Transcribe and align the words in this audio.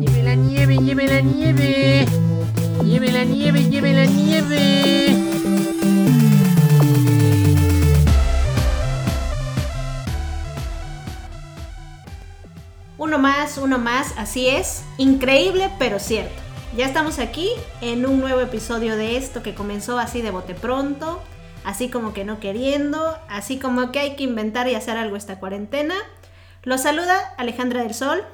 Lleve 0.00 0.22
la 0.24 0.34
nieve, 0.34 0.76
lleve 0.78 1.06
la 1.06 1.20
nieve. 1.20 2.06
Lleve 2.84 3.12
la 3.12 3.24
nieve, 3.24 3.62
lleve 3.70 3.92
la 3.92 4.06
nieve. 4.06 5.14
Uno 12.96 13.18
más, 13.18 13.58
uno 13.58 13.78
más, 13.78 14.14
así 14.16 14.48
es. 14.48 14.82
Increíble, 14.96 15.70
pero 15.78 16.00
cierto. 16.00 16.34
Ya 16.76 16.86
estamos 16.86 17.20
aquí 17.20 17.48
en 17.80 18.06
un 18.06 18.20
nuevo 18.20 18.40
episodio 18.40 18.96
de 18.96 19.16
esto 19.16 19.42
que 19.42 19.54
comenzó 19.54 19.98
así 19.98 20.20
de 20.20 20.32
bote 20.32 20.54
pronto, 20.54 21.22
así 21.68 21.90
como 21.90 22.14
que 22.14 22.24
no 22.24 22.40
queriendo, 22.40 23.18
así 23.28 23.58
como 23.58 23.92
que 23.92 23.98
hay 23.98 24.16
que 24.16 24.24
inventar 24.24 24.68
y 24.68 24.74
hacer 24.74 24.96
algo 24.96 25.16
esta 25.16 25.38
cuarentena. 25.38 25.94
Los 26.62 26.80
saluda 26.80 27.34
Alejandra 27.36 27.82
del 27.82 27.92
Sol, 27.92 28.24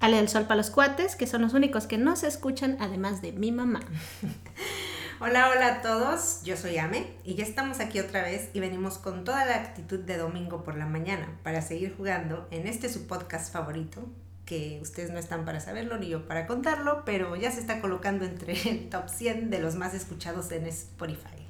Ale 0.00 0.16
del 0.16 0.28
Sol 0.28 0.42
para 0.42 0.56
los 0.56 0.70
cuates, 0.70 1.14
que 1.14 1.28
son 1.28 1.42
los 1.42 1.54
únicos 1.54 1.86
que 1.86 1.98
no 1.98 2.16
se 2.16 2.26
escuchan, 2.26 2.76
además 2.80 3.22
de 3.22 3.30
mi 3.30 3.52
mamá. 3.52 3.80
Hola, 5.20 5.50
hola 5.50 5.66
a 5.68 5.82
todos, 5.82 6.42
yo 6.42 6.56
soy 6.56 6.76
Ame 6.76 7.06
y 7.22 7.36
ya 7.36 7.44
estamos 7.44 7.78
aquí 7.78 8.00
otra 8.00 8.22
vez 8.22 8.50
y 8.52 8.58
venimos 8.58 8.98
con 8.98 9.22
toda 9.22 9.44
la 9.44 9.54
actitud 9.54 10.00
de 10.00 10.18
domingo 10.18 10.64
por 10.64 10.76
la 10.76 10.86
mañana 10.86 11.28
para 11.44 11.62
seguir 11.62 11.94
jugando 11.96 12.48
en 12.50 12.66
este 12.66 12.88
su 12.88 13.06
podcast 13.06 13.52
favorito, 13.52 14.04
que 14.44 14.80
ustedes 14.82 15.12
no 15.12 15.20
están 15.20 15.44
para 15.44 15.60
saberlo 15.60 15.96
ni 15.98 16.08
yo 16.08 16.26
para 16.26 16.48
contarlo, 16.48 17.04
pero 17.06 17.36
ya 17.36 17.52
se 17.52 17.60
está 17.60 17.80
colocando 17.80 18.24
entre 18.24 18.54
el 18.68 18.90
top 18.90 19.08
100 19.08 19.50
de 19.50 19.60
los 19.60 19.76
más 19.76 19.94
escuchados 19.94 20.50
en 20.50 20.66
Spotify. 20.66 21.44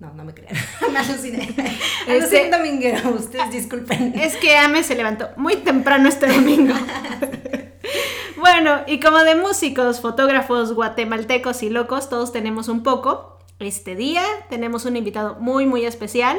No, 0.00 0.12
no 0.14 0.24
me 0.24 0.32
crean, 0.34 0.54
me 0.92 0.98
aluciné. 0.98 1.44
Este- 1.44 2.10
Aluciné 2.10 2.50
dominguero, 2.50 3.10
ustedes 3.10 3.50
disculpen. 3.52 4.18
Es 4.18 4.34
que 4.36 4.56
Ame 4.56 4.82
se 4.82 4.94
levantó 4.96 5.28
muy 5.36 5.56
temprano 5.56 6.08
este 6.08 6.26
domingo. 6.26 6.74
bueno, 8.38 8.80
y 8.86 8.98
como 9.00 9.18
de 9.18 9.34
músicos, 9.34 10.00
fotógrafos, 10.00 10.72
guatemaltecos 10.72 11.62
y 11.62 11.70
locos, 11.70 12.08
todos 12.08 12.32
tenemos 12.32 12.68
un 12.68 12.82
poco. 12.82 13.38
Este 13.58 13.94
día 13.94 14.24
tenemos 14.48 14.86
un 14.86 14.96
invitado 14.96 15.36
muy, 15.38 15.66
muy 15.66 15.84
especial, 15.84 16.38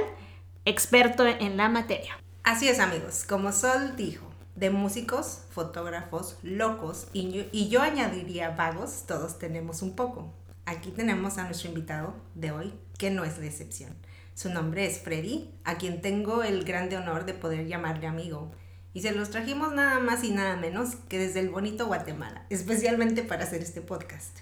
experto 0.66 1.26
en 1.28 1.56
la 1.58 1.70
materia. 1.70 2.18
Así 2.44 2.68
es 2.68 2.80
amigos, 2.80 3.26
como 3.30 3.52
Sol 3.52 3.96
dijo, 3.96 4.26
de 4.56 4.72
músicos, 4.72 5.42
fotógrafos, 5.52 6.38
locos 6.42 7.06
y 7.14 7.32
yo, 7.32 7.44
y 7.52 7.70
yo 7.70 7.84
añadiría 7.84 8.50
vagos, 8.50 9.04
todos 9.08 9.38
tenemos 9.38 9.84
un 9.84 9.96
poco. 9.96 10.34
Aquí 10.66 10.90
tenemos 10.90 11.38
a 11.38 11.44
nuestro 11.44 11.70
invitado 11.70 12.16
de 12.34 12.52
hoy, 12.52 12.74
que 13.02 13.10
no 13.10 13.26
es 13.26 13.40
la 13.40 13.48
excepción. 13.48 13.96
Su 14.36 14.54
nombre 14.54 14.86
es 14.86 15.00
Freddy, 15.00 15.50
a 15.64 15.80
quien 15.80 16.02
tengo 16.02 16.44
el 16.44 16.64
grande 16.64 16.98
honor 16.98 17.26
de 17.26 17.34
poder 17.34 17.66
llamarle 17.66 18.06
amigo. 18.06 18.52
Y 18.94 19.02
se 19.02 19.12
los 19.12 19.32
trajimos 19.32 19.74
nada 19.74 19.98
más 19.98 20.24
y 20.24 20.30
nada 20.30 20.56
menos 20.56 20.94
que 21.10 21.18
desde 21.18 21.40
el 21.40 21.50
bonito 21.50 21.88
Guatemala, 21.88 22.46
especialmente 22.52 23.24
para 23.24 23.46
hacer 23.46 23.64
este 23.64 23.82
podcast. 23.82 24.38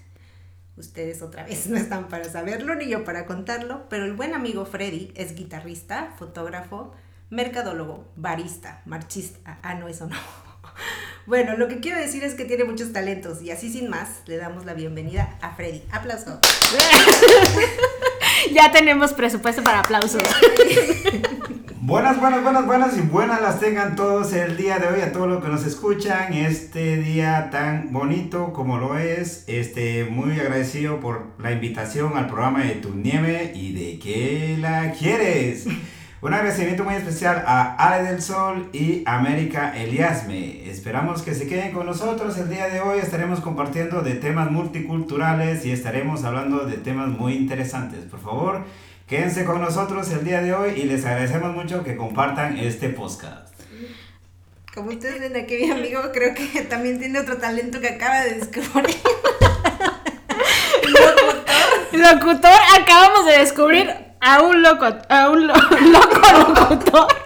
Ustedes 0.76 1.22
otra 1.22 1.44
vez 1.44 1.66
no 1.70 1.78
están 1.78 2.08
para 2.08 2.26
saberlo 2.26 2.74
ni 2.74 2.86
yo 2.86 3.02
para 3.02 3.24
contarlo, 3.24 3.88
pero 3.88 4.04
el 4.04 4.12
buen 4.12 4.34
amigo 4.34 4.66
Freddy 4.66 5.10
es 5.14 5.34
guitarrista, 5.34 6.12
fotógrafo, 6.18 6.92
mercadólogo, 7.30 8.12
barista, 8.14 8.82
marchista. 8.84 9.58
Ah, 9.62 9.72
no, 9.72 9.88
eso 9.88 10.06
no. 10.06 10.16
Bueno, 11.26 11.56
lo 11.56 11.68
que 11.68 11.80
quiero 11.80 11.98
decir 11.98 12.24
es 12.24 12.34
que 12.34 12.44
tiene 12.44 12.64
muchos 12.64 12.92
talentos 12.92 13.40
y 13.40 13.50
así 13.50 13.70
sin 13.70 13.88
más 13.88 14.22
le 14.26 14.36
damos 14.36 14.66
la 14.66 14.74
bienvenida 14.74 15.38
a 15.40 15.54
Freddy. 15.54 15.82
Aplauso. 15.92 16.40
ya 18.52 18.70
tenemos 18.72 19.12
presupuesto 19.12 19.62
para 19.62 19.80
aplausos. 19.80 20.22
Buenas, 21.82 22.20
buenas, 22.20 22.42
buenas, 22.44 22.66
buenas 22.66 22.98
y 22.98 23.00
buenas 23.00 23.40
las 23.40 23.58
tengan 23.58 23.96
todos 23.96 24.32
el 24.32 24.56
día 24.56 24.78
de 24.78 24.86
hoy 24.86 25.00
a 25.00 25.12
todos 25.12 25.26
los 25.26 25.42
que 25.42 25.48
nos 25.48 25.66
escuchan 25.66 26.34
este 26.34 26.98
día 26.98 27.48
tan 27.50 27.92
bonito 27.92 28.52
como 28.52 28.78
lo 28.78 28.96
es. 28.96 29.44
Este, 29.48 30.04
muy 30.04 30.38
agradecido 30.38 31.00
por 31.00 31.32
la 31.38 31.50
invitación 31.50 32.16
al 32.16 32.28
programa 32.28 32.62
de 32.62 32.76
Tu 32.76 32.94
Nieve 32.94 33.52
y 33.56 33.72
de 33.72 33.98
qué 33.98 34.56
la 34.60 34.92
quieres. 34.92 35.66
Un 36.22 36.34
agradecimiento 36.34 36.84
muy 36.84 36.96
especial 36.96 37.42
a 37.46 37.74
Ale 37.76 38.10
del 38.10 38.20
Sol 38.20 38.68
y 38.74 39.02
América 39.06 39.72
Eliasme. 39.74 40.68
Esperamos 40.68 41.22
que 41.22 41.34
se 41.34 41.46
queden 41.46 41.72
con 41.72 41.86
nosotros. 41.86 42.36
El 42.36 42.50
día 42.50 42.68
de 42.68 42.82
hoy 42.82 42.98
estaremos 42.98 43.40
compartiendo 43.40 44.02
de 44.02 44.16
temas 44.16 44.50
multiculturales 44.50 45.64
y 45.64 45.72
estaremos 45.72 46.22
hablando 46.24 46.66
de 46.66 46.76
temas 46.76 47.08
muy 47.08 47.32
interesantes. 47.32 48.00
Por 48.04 48.20
favor, 48.20 48.66
quédense 49.06 49.46
con 49.46 49.62
nosotros 49.62 50.10
el 50.10 50.22
día 50.22 50.42
de 50.42 50.52
hoy 50.52 50.72
y 50.76 50.82
les 50.82 51.06
agradecemos 51.06 51.54
mucho 51.54 51.82
que 51.82 51.96
compartan 51.96 52.58
este 52.58 52.90
podcast. 52.90 53.54
Como 54.74 54.90
ustedes 54.90 55.20
ven 55.20 55.42
aquí, 55.42 55.56
mi 55.56 55.70
amigo 55.70 56.02
creo 56.12 56.34
que 56.34 56.60
también 56.68 56.98
tiene 56.98 57.18
otro 57.18 57.38
talento 57.38 57.80
que 57.80 57.88
acaba 57.88 58.20
de 58.20 58.34
descubrir. 58.34 58.94
Locutor, 61.92 62.60
acabamos 62.78 63.24
de 63.24 63.38
descubrir 63.38 64.09
a 64.20 64.42
un 64.42 64.62
loco, 64.62 64.86
a 65.08 65.30
un 65.30 65.46
lo- 65.46 65.54
loco 65.92 66.20
locutor. 66.68 67.06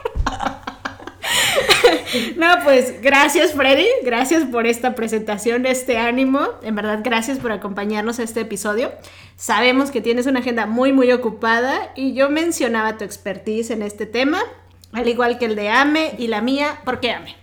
No, 2.37 2.47
pues 2.63 3.01
gracias 3.03 3.53
Freddy, 3.55 3.87
gracias 4.05 4.45
por 4.45 4.67
esta 4.67 4.95
presentación, 4.95 5.67
este 5.67 5.99
ánimo. 5.99 6.47
En 6.63 6.75
verdad, 6.77 7.01
gracias 7.03 7.39
por 7.39 7.51
acompañarnos 7.51 8.19
a 8.19 8.23
este 8.23 8.41
episodio. 8.41 8.93
Sabemos 9.37 9.91
que 9.91 10.01
tienes 10.01 10.27
una 10.27 10.41
agenda 10.41 10.67
muy, 10.67 10.93
muy 10.93 11.11
ocupada 11.13 11.91
y 11.97 12.15
yo 12.15 12.31
mencionaba 12.31 12.99
tu 12.99 13.05
expertise 13.05 13.71
en 13.71 13.83
este 13.83 14.07
tema, 14.07 14.41
al 14.93 15.09
igual 15.09 15.39
que 15.39 15.47
el 15.47 15.57
de 15.57 15.71
Ame 15.71 16.15
y 16.19 16.29
la 16.29 16.41
mía. 16.41 16.81
¿Por 16.85 17.01
qué 17.01 17.13
Ame? 17.13 17.35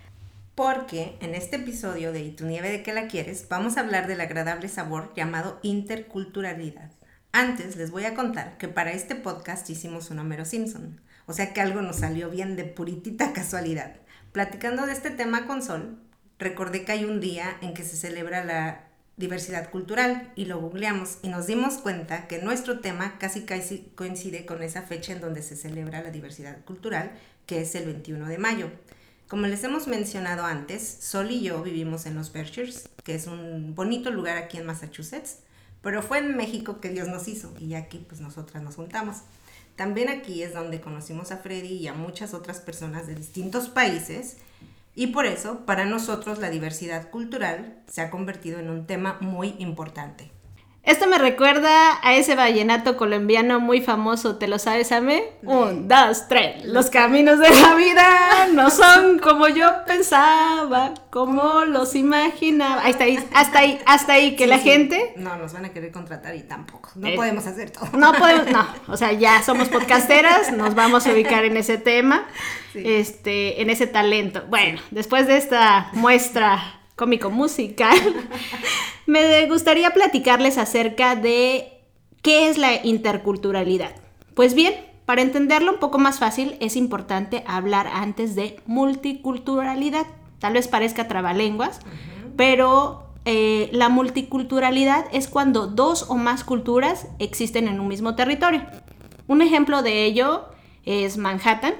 Porque 0.54 1.16
en 1.20 1.34
este 1.34 1.56
episodio 1.56 2.12
de 2.12 2.22
Y 2.22 2.30
tu 2.30 2.44
nieve 2.46 2.70
de 2.70 2.82
qué 2.82 2.92
la 2.94 3.08
quieres, 3.08 3.46
vamos 3.50 3.76
a 3.76 3.80
hablar 3.80 4.06
del 4.06 4.20
agradable 4.22 4.68
sabor 4.68 5.12
llamado 5.14 5.58
interculturalidad. 5.62 6.90
Antes 7.34 7.76
les 7.76 7.90
voy 7.90 8.04
a 8.04 8.14
contar 8.14 8.58
que 8.58 8.68
para 8.68 8.92
este 8.92 9.14
podcast 9.14 9.68
hicimos 9.70 10.10
un 10.10 10.18
Homero 10.18 10.44
Simpson, 10.44 11.00
o 11.24 11.32
sea 11.32 11.54
que 11.54 11.62
algo 11.62 11.80
nos 11.80 11.96
salió 11.96 12.28
bien 12.28 12.56
de 12.56 12.64
puritita 12.64 13.32
casualidad. 13.34 13.96
Platicando 14.32 14.84
de 14.84 14.92
este 14.92 15.08
tema 15.08 15.46
con 15.46 15.62
Sol, 15.62 15.98
recordé 16.38 16.84
que 16.84 16.92
hay 16.92 17.04
un 17.06 17.20
día 17.20 17.56
en 17.62 17.72
que 17.72 17.84
se 17.84 17.96
celebra 17.96 18.44
la 18.44 18.84
diversidad 19.16 19.70
cultural 19.70 20.30
y 20.36 20.44
lo 20.44 20.60
googleamos 20.60 21.20
y 21.22 21.28
nos 21.28 21.46
dimos 21.46 21.78
cuenta 21.78 22.28
que 22.28 22.42
nuestro 22.42 22.80
tema 22.80 23.18
casi 23.18 23.42
casi 23.42 23.90
coincide 23.94 24.44
con 24.44 24.62
esa 24.62 24.82
fecha 24.82 25.14
en 25.14 25.22
donde 25.22 25.40
se 25.40 25.56
celebra 25.56 26.02
la 26.02 26.10
diversidad 26.10 26.62
cultural, 26.66 27.12
que 27.46 27.62
es 27.62 27.74
el 27.74 27.86
21 27.86 28.28
de 28.28 28.36
mayo. 28.36 28.70
Como 29.28 29.46
les 29.46 29.64
hemos 29.64 29.88
mencionado 29.88 30.44
antes, 30.44 30.82
Sol 31.00 31.30
y 31.30 31.40
yo 31.40 31.62
vivimos 31.62 32.04
en 32.04 32.14
los 32.14 32.30
Berkshires, 32.30 32.90
que 33.04 33.14
es 33.14 33.26
un 33.26 33.74
bonito 33.74 34.10
lugar 34.10 34.36
aquí 34.36 34.58
en 34.58 34.66
Massachusetts, 34.66 35.38
pero 35.82 36.02
fue 36.02 36.18
en 36.18 36.36
México 36.36 36.80
que 36.80 36.88
Dios 36.88 37.08
nos 37.08 37.28
hizo 37.28 37.52
y 37.60 37.74
aquí 37.74 38.04
pues 38.08 38.20
nosotras 38.20 38.62
nos 38.62 38.76
juntamos. 38.76 39.18
También 39.76 40.08
aquí 40.08 40.42
es 40.42 40.54
donde 40.54 40.80
conocimos 40.80 41.30
a 41.30 41.38
Freddy 41.38 41.74
y 41.74 41.88
a 41.88 41.94
muchas 41.94 42.34
otras 42.34 42.60
personas 42.60 43.06
de 43.06 43.14
distintos 43.14 43.68
países 43.68 44.38
y 44.94 45.08
por 45.08 45.26
eso 45.26 45.64
para 45.66 45.84
nosotros 45.84 46.38
la 46.38 46.50
diversidad 46.50 47.10
cultural 47.10 47.82
se 47.86 48.00
ha 48.00 48.10
convertido 48.10 48.58
en 48.58 48.70
un 48.70 48.86
tema 48.86 49.18
muy 49.20 49.54
importante. 49.58 50.31
Esto 50.84 51.06
me 51.06 51.16
recuerda 51.16 52.00
a 52.02 52.14
ese 52.14 52.34
vallenato 52.34 52.96
colombiano 52.96 53.60
muy 53.60 53.80
famoso, 53.80 54.36
¿te 54.36 54.48
lo 54.48 54.58
sabes, 54.58 54.90
Ame? 54.90 55.22
Un, 55.44 55.86
dos, 55.86 56.26
tres. 56.28 56.64
Los 56.64 56.90
caminos 56.90 57.38
de 57.38 57.50
la 57.50 57.74
vida 57.76 58.48
no 58.52 58.68
son 58.68 59.20
como 59.20 59.46
yo 59.46 59.70
pensaba, 59.86 60.92
como 61.10 61.64
los 61.66 61.94
imaginaba. 61.94 62.82
Ahí 62.82 62.90
está, 62.90 63.04
ahí, 63.04 63.24
hasta 63.32 63.58
ahí, 63.60 63.80
hasta 63.86 64.12
ahí, 64.14 64.34
que 64.34 64.44
Sí, 64.44 64.50
la 64.50 64.58
sí. 64.58 64.64
gente... 64.64 65.12
No, 65.14 65.36
nos 65.36 65.52
van 65.52 65.66
a 65.66 65.68
querer 65.68 65.92
contratar 65.92 66.34
y 66.34 66.42
tampoco. 66.42 66.90
No 66.96 67.06
Eh, 67.06 67.14
podemos 67.14 67.46
hacer 67.46 67.70
todo. 67.70 67.86
No 67.96 68.12
podemos, 68.14 68.50
no, 68.50 68.66
o 68.88 68.96
sea, 68.96 69.12
ya 69.12 69.40
somos 69.44 69.68
podcasteras, 69.68 70.50
nos 70.50 70.74
vamos 70.74 71.06
a 71.06 71.12
ubicar 71.12 71.44
en 71.44 71.56
ese 71.58 71.78
tema, 71.78 72.26
Sí. 72.72 72.82
este, 72.84 73.62
en 73.62 73.70
ese 73.70 73.86
talento. 73.86 74.42
Bueno, 74.48 74.80
después 74.90 75.28
de 75.28 75.36
esta 75.36 75.90
muestra 75.92 76.80
cómico 76.96 77.30
musical, 77.30 77.96
me 79.06 79.46
gustaría 79.48 79.90
platicarles 79.90 80.58
acerca 80.58 81.16
de 81.16 81.80
qué 82.22 82.48
es 82.48 82.58
la 82.58 82.84
interculturalidad. 82.84 83.94
Pues 84.34 84.54
bien, 84.54 84.74
para 85.04 85.22
entenderlo 85.22 85.72
un 85.72 85.78
poco 85.78 85.98
más 85.98 86.18
fácil, 86.18 86.56
es 86.60 86.76
importante 86.76 87.42
hablar 87.46 87.86
antes 87.88 88.34
de 88.34 88.60
multiculturalidad. 88.66 90.06
Tal 90.38 90.54
vez 90.54 90.68
parezca 90.68 91.08
trabalenguas, 91.08 91.80
pero 92.36 93.02
eh, 93.24 93.68
la 93.72 93.88
multiculturalidad 93.88 95.04
es 95.12 95.28
cuando 95.28 95.66
dos 95.66 96.06
o 96.08 96.16
más 96.16 96.44
culturas 96.44 97.08
existen 97.18 97.68
en 97.68 97.80
un 97.80 97.88
mismo 97.88 98.14
territorio. 98.14 98.64
Un 99.28 99.42
ejemplo 99.42 99.82
de 99.82 100.04
ello 100.04 100.46
es 100.84 101.16
Manhattan, 101.16 101.74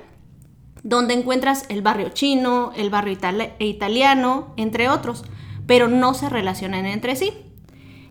donde 0.83 1.15
encuentras 1.15 1.65
el 1.69 1.83
barrio 1.83 2.09
chino, 2.11 2.73
el 2.77 2.91
barrio 2.91 3.17
itali- 3.17 3.53
italiano, 3.59 4.53
entre 4.57 4.89
otros, 4.89 5.25
pero 5.67 5.89
no 5.89 6.15
se 6.15 6.29
relacionan 6.29 6.87
entre 6.87 7.17
sí. 7.17 7.33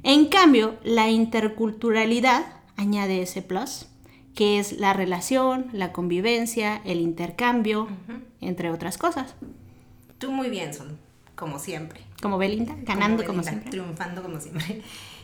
En 0.04 0.28
cambio, 0.28 0.78
la 0.84 1.10
interculturalidad, 1.10 2.46
añade 2.78 3.22
ese 3.22 3.42
plus, 3.42 3.88
que 4.34 4.58
es 4.60 4.74
la 4.80 4.94
relación, 4.94 5.68
la 5.74 5.92
convivencia, 5.92 6.82
el 6.86 7.02
intercambio, 7.02 7.88
entre 8.40 8.72
otras 8.72 8.98
cosas. 8.98 9.36
Tú 10.18 10.32
muy 10.32 10.50
bien, 10.50 10.74
Sol, 10.74 10.98
como 11.36 11.60
siempre. 11.60 12.00
Como 12.22 12.38
Belinda, 12.38 12.76
ganando 12.84 13.26
como, 13.26 13.40
Belinda, 13.40 13.52
siempre. 13.52 13.72
Triunfando 13.72 14.24
como 14.24 14.40
siempre. 14.40 14.82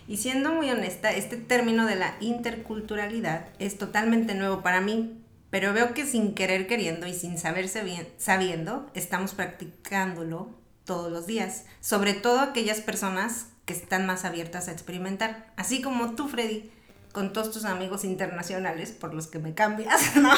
Y 0.08 0.18
siendo 0.18 0.54
muy 0.54 0.70
honesta, 0.70 1.12
este 1.12 1.38
término 1.38 1.86
de 1.86 1.96
la 1.96 2.16
interculturalidad 2.20 3.48
es 3.60 3.78
totalmente 3.78 4.36
nuevo 4.36 4.62
para 4.62 4.82
mí, 4.82 5.14
pero 5.50 5.74
veo 5.74 5.94
que 5.94 6.06
sin 6.06 6.34
querer 6.36 6.68
queriendo 6.68 7.08
y 7.08 7.14
sin 7.14 7.38
saberse 7.38 7.84
bien, 7.84 8.08
sabiendo, 8.18 8.90
estamos 8.94 9.34
practicándolo 9.34 10.50
todos 10.86 11.12
los 11.12 11.28
días, 11.28 11.66
sobre 11.82 12.14
todo 12.14 12.40
aquellas 12.40 12.82
personas 12.82 13.48
que 13.66 13.74
están 13.74 14.06
más 14.06 14.24
abiertas 14.26 14.68
a 14.68 14.72
experimentar, 14.72 15.52
así 15.58 15.82
como 15.82 16.16
tú, 16.16 16.28
Freddy, 16.30 16.72
con 17.12 17.34
todos 17.34 17.52
tus 17.52 17.66
amigos 17.66 18.04
internacionales 18.06 18.92
por 18.92 19.14
los 19.14 19.28
que 19.28 19.40
me 19.40 19.54
cambias, 19.54 20.16
¿no? 20.16 20.32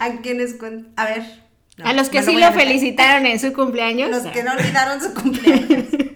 A 0.00 0.10
quienes, 0.22 0.58
cuen- 0.58 0.88
a 0.96 1.04
ver. 1.04 1.22
no, 1.76 1.86
a 1.86 1.92
los 1.92 2.08
que 2.08 2.22
sí 2.22 2.36
lo 2.36 2.52
felicitaron 2.52 3.26
en 3.26 3.38
su 3.40 3.52
cumpleaños. 3.52 4.10
Los 4.10 4.32
que 4.32 4.42
no 4.42 4.52
olvidaron 4.52 5.00
su 5.02 5.12
cumpleaños. 5.12 5.84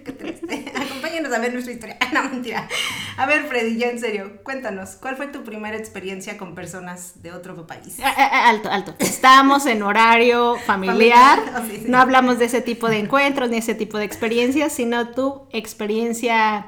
Ver 1.38 1.52
nuestra 1.52 1.72
historia. 1.72 1.96
No, 2.12 2.24
mentira. 2.24 2.68
A 3.16 3.26
ver, 3.26 3.44
Freddy, 3.46 3.76
ya 3.76 3.88
en 3.88 4.00
serio, 4.00 4.42
cuéntanos, 4.42 4.96
¿cuál 4.96 5.16
fue 5.16 5.28
tu 5.28 5.44
primera 5.44 5.76
experiencia 5.76 6.36
con 6.36 6.56
personas 6.56 7.22
de 7.22 7.32
otro 7.32 7.66
país? 7.66 7.98
Ah, 8.02 8.12
ah, 8.16 8.30
ah, 8.32 8.48
Alto, 8.48 8.68
alto. 8.68 8.94
Estamos 8.98 9.66
en 9.66 9.82
horario 9.82 10.56
familiar. 10.66 11.38
Familiar, 11.38 11.64
sí, 11.70 11.82
sí. 11.84 11.88
No 11.88 11.98
hablamos 11.98 12.38
de 12.40 12.46
ese 12.46 12.62
tipo 12.62 12.88
de 12.88 12.98
encuentros 12.98 13.48
ni 13.48 13.58
ese 13.58 13.74
tipo 13.74 13.96
de 13.98 14.04
experiencias, 14.04 14.72
sino 14.72 15.10
tu 15.10 15.46
experiencia 15.52 16.66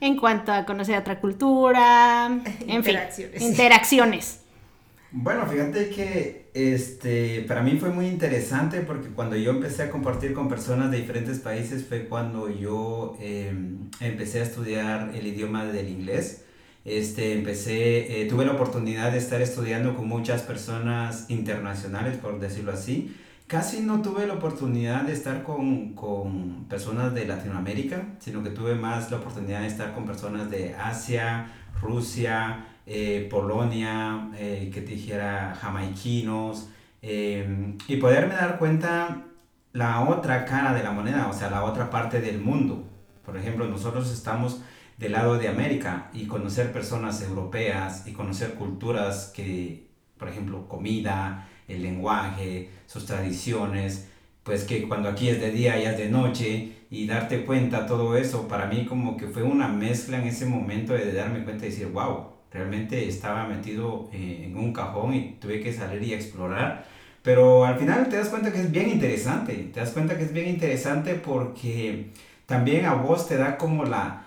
en 0.00 0.16
cuanto 0.16 0.52
a 0.52 0.66
conocer 0.66 0.98
otra 0.98 1.20
cultura, 1.20 2.26
en 2.66 2.84
fin, 2.84 2.98
Interacciones. 3.38 4.41
Bueno, 5.14 5.46
fíjate 5.46 5.90
que 5.90 6.50
este, 6.54 7.42
para 7.42 7.62
mí 7.62 7.76
fue 7.78 7.90
muy 7.90 8.06
interesante 8.06 8.80
porque 8.80 9.08
cuando 9.08 9.36
yo 9.36 9.50
empecé 9.50 9.82
a 9.82 9.90
compartir 9.90 10.32
con 10.32 10.48
personas 10.48 10.90
de 10.90 10.98
diferentes 10.98 11.38
países 11.38 11.84
fue 11.86 12.06
cuando 12.06 12.48
yo 12.48 13.14
eh, 13.20 13.52
empecé 14.00 14.40
a 14.40 14.44
estudiar 14.44 15.10
el 15.14 15.26
idioma 15.26 15.66
del 15.66 15.90
inglés. 15.90 16.46
Este, 16.86 17.34
empecé, 17.34 18.22
eh, 18.22 18.26
tuve 18.26 18.46
la 18.46 18.52
oportunidad 18.52 19.12
de 19.12 19.18
estar 19.18 19.42
estudiando 19.42 19.94
con 19.94 20.08
muchas 20.08 20.42
personas 20.42 21.26
internacionales, 21.28 22.16
por 22.16 22.40
decirlo 22.40 22.72
así. 22.72 23.14
Casi 23.46 23.80
no 23.82 24.00
tuve 24.00 24.26
la 24.26 24.34
oportunidad 24.34 25.02
de 25.02 25.12
estar 25.12 25.42
con, 25.42 25.92
con 25.94 26.64
personas 26.70 27.12
de 27.12 27.26
Latinoamérica, 27.26 28.14
sino 28.18 28.42
que 28.42 28.48
tuve 28.48 28.76
más 28.76 29.10
la 29.10 29.18
oportunidad 29.18 29.60
de 29.60 29.66
estar 29.66 29.92
con 29.94 30.06
personas 30.06 30.50
de 30.50 30.74
Asia, 30.74 31.52
Rusia, 31.82 32.71
eh, 32.86 33.28
Polonia, 33.30 34.30
eh, 34.36 34.70
que 34.72 34.80
te 34.80 34.92
dijera 34.92 35.56
jamaiquinos, 35.60 36.68
eh, 37.02 37.76
y 37.88 37.96
poderme 37.96 38.34
dar 38.34 38.58
cuenta 38.58 39.24
la 39.72 40.02
otra 40.08 40.44
cara 40.44 40.74
de 40.74 40.82
la 40.82 40.92
moneda, 40.92 41.28
o 41.28 41.32
sea, 41.32 41.50
la 41.50 41.64
otra 41.64 41.90
parte 41.90 42.20
del 42.20 42.40
mundo. 42.40 42.84
Por 43.24 43.36
ejemplo, 43.36 43.66
nosotros 43.66 44.12
estamos 44.12 44.60
del 44.98 45.12
lado 45.12 45.38
de 45.38 45.48
América 45.48 46.10
y 46.12 46.26
conocer 46.26 46.72
personas 46.72 47.22
europeas 47.22 48.06
y 48.06 48.12
conocer 48.12 48.54
culturas 48.54 49.32
que, 49.34 49.88
por 50.18 50.28
ejemplo, 50.28 50.68
comida, 50.68 51.48
el 51.68 51.82
lenguaje, 51.82 52.70
sus 52.86 53.06
tradiciones, 53.06 54.08
pues 54.42 54.64
que 54.64 54.86
cuando 54.88 55.08
aquí 55.08 55.28
es 55.28 55.40
de 55.40 55.50
día, 55.50 55.74
allá 55.74 55.92
es 55.92 55.98
de 55.98 56.08
noche, 56.08 56.72
y 56.90 57.06
darte 57.06 57.44
cuenta 57.46 57.86
todo 57.86 58.16
eso, 58.16 58.48
para 58.48 58.66
mí 58.66 58.84
como 58.84 59.16
que 59.16 59.26
fue 59.26 59.42
una 59.42 59.68
mezcla 59.68 60.18
en 60.20 60.26
ese 60.26 60.46
momento 60.46 60.92
de 60.92 61.12
darme 61.12 61.44
cuenta 61.44 61.64
y 61.66 61.70
decir, 61.70 61.88
wow, 61.88 62.31
realmente 62.52 63.08
estaba 63.08 63.46
metido 63.46 64.08
eh, 64.12 64.44
en 64.46 64.56
un 64.56 64.72
cajón 64.72 65.14
y 65.14 65.36
tuve 65.40 65.60
que 65.60 65.72
salir 65.72 66.02
y 66.02 66.14
explorar. 66.14 66.84
Pero 67.22 67.64
al 67.64 67.78
final 67.78 68.08
te 68.08 68.16
das 68.16 68.28
cuenta 68.28 68.52
que 68.52 68.60
es 68.60 68.70
bien 68.70 68.88
interesante, 68.90 69.54
te 69.72 69.80
das 69.80 69.90
cuenta 69.90 70.18
que 70.18 70.24
es 70.24 70.32
bien 70.32 70.48
interesante 70.48 71.14
porque 71.14 72.10
también 72.46 72.84
a 72.84 72.94
vos 72.94 73.28
te 73.28 73.36
da 73.36 73.56
como 73.56 73.84
la, 73.84 74.24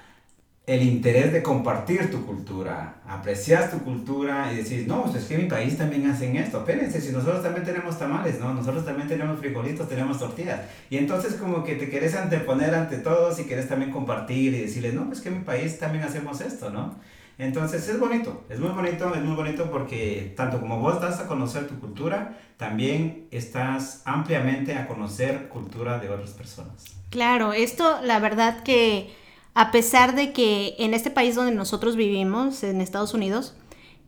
el 0.65 0.81
interés 0.81 1.33
de 1.33 1.43
compartir 1.43 2.09
tu 2.09 2.25
cultura, 2.25 2.95
aprecias 3.05 3.69
tu 3.69 3.79
cultura 3.79 4.51
y 4.51 4.57
decís, 4.57 4.87
no, 4.87 5.03
pues 5.03 5.15
es 5.15 5.25
que 5.25 5.35
en 5.35 5.43
mi 5.43 5.47
país 5.49 5.77
también 5.77 6.09
hacen 6.09 6.37
esto, 6.37 6.59
espérense, 6.59 7.01
si 7.01 7.11
nosotros 7.11 7.43
también 7.43 7.65
tenemos 7.65 7.99
tamales, 7.99 8.39
¿no? 8.39 8.53
Nosotros 8.53 8.85
también 8.85 9.09
tenemos 9.09 9.39
frijolitos, 9.39 9.89
tenemos 9.89 10.17
tortillas. 10.17 10.61
Y 10.89 10.97
entonces 10.97 11.35
como 11.35 11.63
que 11.65 11.75
te 11.75 11.89
querés 11.89 12.15
anteponer 12.15 12.73
ante 12.73 12.97
todos 12.97 13.39
y 13.39 13.43
querés 13.43 13.67
también 13.67 13.91
compartir 13.91 14.53
y 14.53 14.61
decirles, 14.61 14.93
no, 14.93 15.05
pues 15.05 15.19
que 15.19 15.29
en 15.29 15.39
mi 15.39 15.43
país 15.43 15.77
también 15.77 16.05
hacemos 16.05 16.39
esto, 16.39 16.71
¿no? 16.71 16.95
Entonces 17.37 17.87
es 17.89 17.99
bonito, 17.99 18.43
es 18.49 18.59
muy 18.59 18.69
bonito, 18.69 19.13
es 19.13 19.21
muy 19.21 19.35
bonito 19.35 19.69
porque 19.69 20.33
tanto 20.37 20.61
como 20.61 20.79
vos 20.79 21.01
das 21.01 21.19
a 21.19 21.27
conocer 21.27 21.67
tu 21.67 21.79
cultura, 21.79 22.37
también 22.57 23.27
estás 23.31 24.01
ampliamente 24.05 24.75
a 24.75 24.87
conocer 24.87 25.49
cultura 25.49 25.99
de 25.99 26.09
otras 26.09 26.31
personas. 26.31 26.85
Claro, 27.09 27.51
esto 27.51 27.99
la 28.01 28.19
verdad 28.19 28.63
que 28.63 29.13
a 29.53 29.71
pesar 29.71 30.15
de 30.15 30.31
que 30.31 30.75
en 30.79 30.93
este 30.93 31.11
país 31.11 31.35
donde 31.35 31.53
nosotros 31.53 31.95
vivimos, 31.95 32.63
en 32.63 32.81
Estados 32.81 33.13
Unidos, 33.13 33.55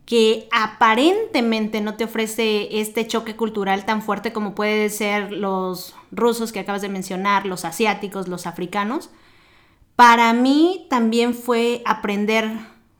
que 0.06 0.48
aparentemente 0.52 1.82
no 1.82 1.96
te 1.96 2.04
ofrece 2.04 2.80
este 2.80 3.06
choque 3.06 3.36
cultural 3.36 3.84
tan 3.84 4.00
fuerte 4.00 4.32
como 4.32 4.54
pueden 4.54 4.88
ser 4.88 5.32
los 5.32 5.94
rusos 6.10 6.50
que 6.50 6.60
acabas 6.60 6.80
de 6.80 6.88
mencionar, 6.88 7.44
los 7.44 7.66
asiáticos, 7.66 8.26
los 8.26 8.46
africanos, 8.46 9.10
para 9.96 10.32
mí 10.32 10.86
también 10.88 11.34
fue 11.34 11.82
aprender 11.84 12.48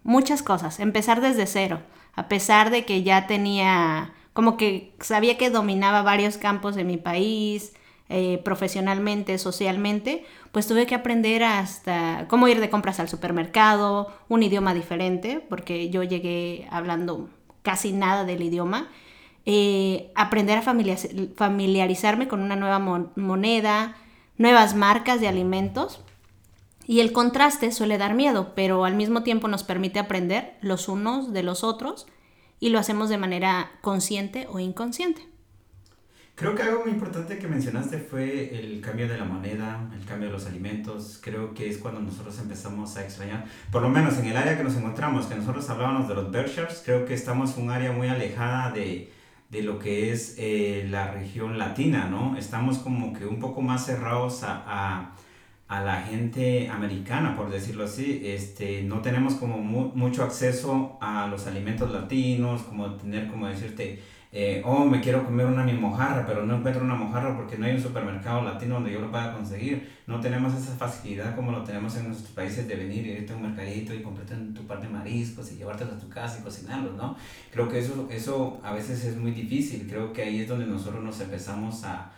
muchas 0.09 0.43
cosas, 0.43 0.81
empezar 0.81 1.21
desde 1.21 1.47
cero, 1.47 1.81
a 2.15 2.29
pesar 2.29 2.71
de 2.71 2.87
que 2.87 3.03
ya 3.03 3.27
tenía, 3.27 4.13
como 4.33 4.57
que 4.57 4.95
sabía 5.01 5.37
que 5.37 5.51
dominaba 5.51 6.01
varios 6.03 6.39
campos 6.39 6.75
de 6.77 6.85
mi 6.85 6.97
país, 6.97 7.75
eh, 8.09 8.41
profesionalmente, 8.43 9.37
socialmente, 9.37 10.25
pues 10.51 10.67
tuve 10.67 10.87
que 10.87 10.95
aprender 10.95 11.45
hasta 11.45 12.25
cómo 12.29 12.49
ir 12.49 12.59
de 12.59 12.71
compras 12.71 13.01
al 13.01 13.11
supermercado, 13.11 14.11
un 14.31 14.43
idioma 14.43 14.73
diferente, 14.73 15.45
porque 15.47 15.91
yo 15.91 16.03
llegué 16.03 16.67
hablando 16.71 17.29
casi 17.63 17.93
nada 17.93 18.25
del 18.25 18.43
idioma, 18.43 18.89
eh, 19.45 20.11
aprender 20.15 20.57
a 20.57 20.63
familiar- 20.63 20.99
familiarizarme 21.37 22.29
con 22.29 22.41
una 22.41 22.57
nueva 22.57 22.79
mon- 22.79 23.11
moneda, 23.15 23.95
nuevas 24.39 24.75
marcas 24.75 25.21
de 25.21 25.29
alimentos. 25.29 26.01
Y 26.89 27.01
el 27.01 27.13
contraste 27.13 27.71
suele 27.71 27.99
dar 27.99 28.15
miedo, 28.15 28.55
pero 28.57 28.87
al 28.87 28.97
mismo 28.97 29.23
tiempo 29.23 29.47
nos 29.47 29.63
permite 29.63 29.99
aprender 29.99 30.57
los 30.63 30.89
unos 30.89 31.35
de 31.35 31.43
los 31.43 31.63
otros 31.63 32.07
y 32.61 32.71
lo 32.71 32.79
hacemos 32.79 33.11
de 33.11 33.19
manera 33.19 33.71
consciente 33.83 34.47
o 34.51 34.59
inconsciente. 34.59 35.29
Creo 36.35 36.55
que 36.55 36.63
algo 36.63 36.85
muy 36.85 36.93
importante 36.93 37.39
que 37.39 37.47
mencionaste 37.47 37.99
fue 37.99 38.59
el 38.59 38.81
cambio 38.81 39.07
de 39.07 39.19
la 39.19 39.27
moneda, 39.27 39.91
el 39.95 40.07
cambio 40.07 40.29
de 40.29 40.33
los 40.33 40.47
alimentos. 40.47 41.21
Creo 41.23 41.53
que 41.53 41.69
es 41.69 41.77
cuando 41.77 42.01
nosotros 42.01 42.39
empezamos 42.39 42.97
a 42.97 43.05
extrañar, 43.05 43.45
por 43.71 43.83
lo 43.83 43.91
menos 43.91 44.17
en 44.17 44.25
el 44.25 44.37
área 44.39 44.57
que 44.57 44.65
nos 44.65 44.75
encontramos, 44.75 45.27
que 45.27 45.35
nosotros 45.35 45.69
hablábamos 45.69 46.09
de 46.09 46.15
los 46.15 46.31
Berkshires, 46.31 46.81
creo 46.83 47.05
que 47.05 47.13
estamos 47.13 47.59
en 47.59 47.65
un 47.65 47.71
área 47.71 47.93
muy 47.93 48.09
alejada 48.09 48.73
de, 48.73 49.13
de 49.51 49.63
lo 49.63 49.79
que 49.79 50.11
es 50.11 50.37
eh, 50.39 50.87
la 50.89 51.11
región 51.11 51.59
latina, 51.59 52.09
¿no? 52.09 52.35
Estamos 52.39 52.79
como 52.79 53.13
que 53.13 53.27
un 53.27 53.41
poco 53.41 53.61
más 53.61 53.85
cerrados 53.85 54.43
a, 54.43 54.63
a, 54.67 55.15
a 55.69 55.81
la 55.83 56.01
gente 56.03 56.69
americana, 56.71 57.37
por 57.37 57.51
decirlo 57.51 57.85
así. 57.85 58.23
Este, 58.25 58.83
no 58.83 59.01
tenemos 59.03 59.35
como 59.35 59.59
mu- 59.59 59.93
mucho 59.95 60.25
acceso 60.25 60.99
a 61.01 61.27
los 61.29 61.47
alimentos 61.47 61.91
latinos, 61.93 62.63
como 62.63 62.95
tener, 62.97 63.29
como 63.29 63.47
decirte, 63.49 64.03
eh, 64.33 64.63
oh, 64.65 64.85
me 64.85 65.01
quiero 65.01 65.25
comer 65.25 65.47
una 65.47 65.65
mi 65.65 65.73
mojarra, 65.73 66.27
pero 66.27 66.45
no 66.45 66.57
encuentro 66.57 66.85
una 66.85 66.95
mojarra 66.95 67.35
porque 67.37 67.57
no 67.59 67.65
hay 67.67 67.73
un 67.77 67.81
supermercado 67.83 68.43
latino 68.43 68.75
donde 68.75 68.93
yo 68.93 69.01
lo 69.01 69.11
pueda 69.11 69.33
conseguir. 69.35 69.91
No 70.07 70.21
tenemos 70.21 70.55
esa 70.55 70.75
facilidad 70.77 71.35
como 71.35 71.51
lo 71.53 71.63
tenemos 71.65 71.97
en 71.97 72.09
nuestros 72.09 72.31
países 72.33 72.67
de 72.69 72.75
venir 72.77 73.07
y 73.07 73.11
irte 73.13 73.33
a 73.33 73.37
un 73.37 73.43
mercadito 73.43 73.95
y 73.95 74.03
comprarte 74.03 74.35
tu 74.55 74.67
par 74.67 74.81
de 74.81 74.89
mariscos 74.89 75.51
y 75.53 75.57
llevártelos 75.57 75.95
a 75.95 75.99
tu 75.99 76.09
casa 76.09 76.39
y 76.41 76.43
cocinarlos, 76.45 76.95
¿no? 76.97 77.17
Creo 77.53 77.69
que 77.69 77.79
eso, 77.79 78.07
eso 78.11 78.61
a 78.63 78.73
veces 78.73 79.05
es 79.05 79.17
muy 79.17 79.31
difícil. 79.33 79.87
Creo 79.89 80.13
que 80.13 80.23
ahí 80.23 80.41
es 80.41 80.49
donde 80.49 80.67
nosotros 80.67 81.03
nos 81.03 81.21
empezamos 81.21 81.85
a, 81.85 82.11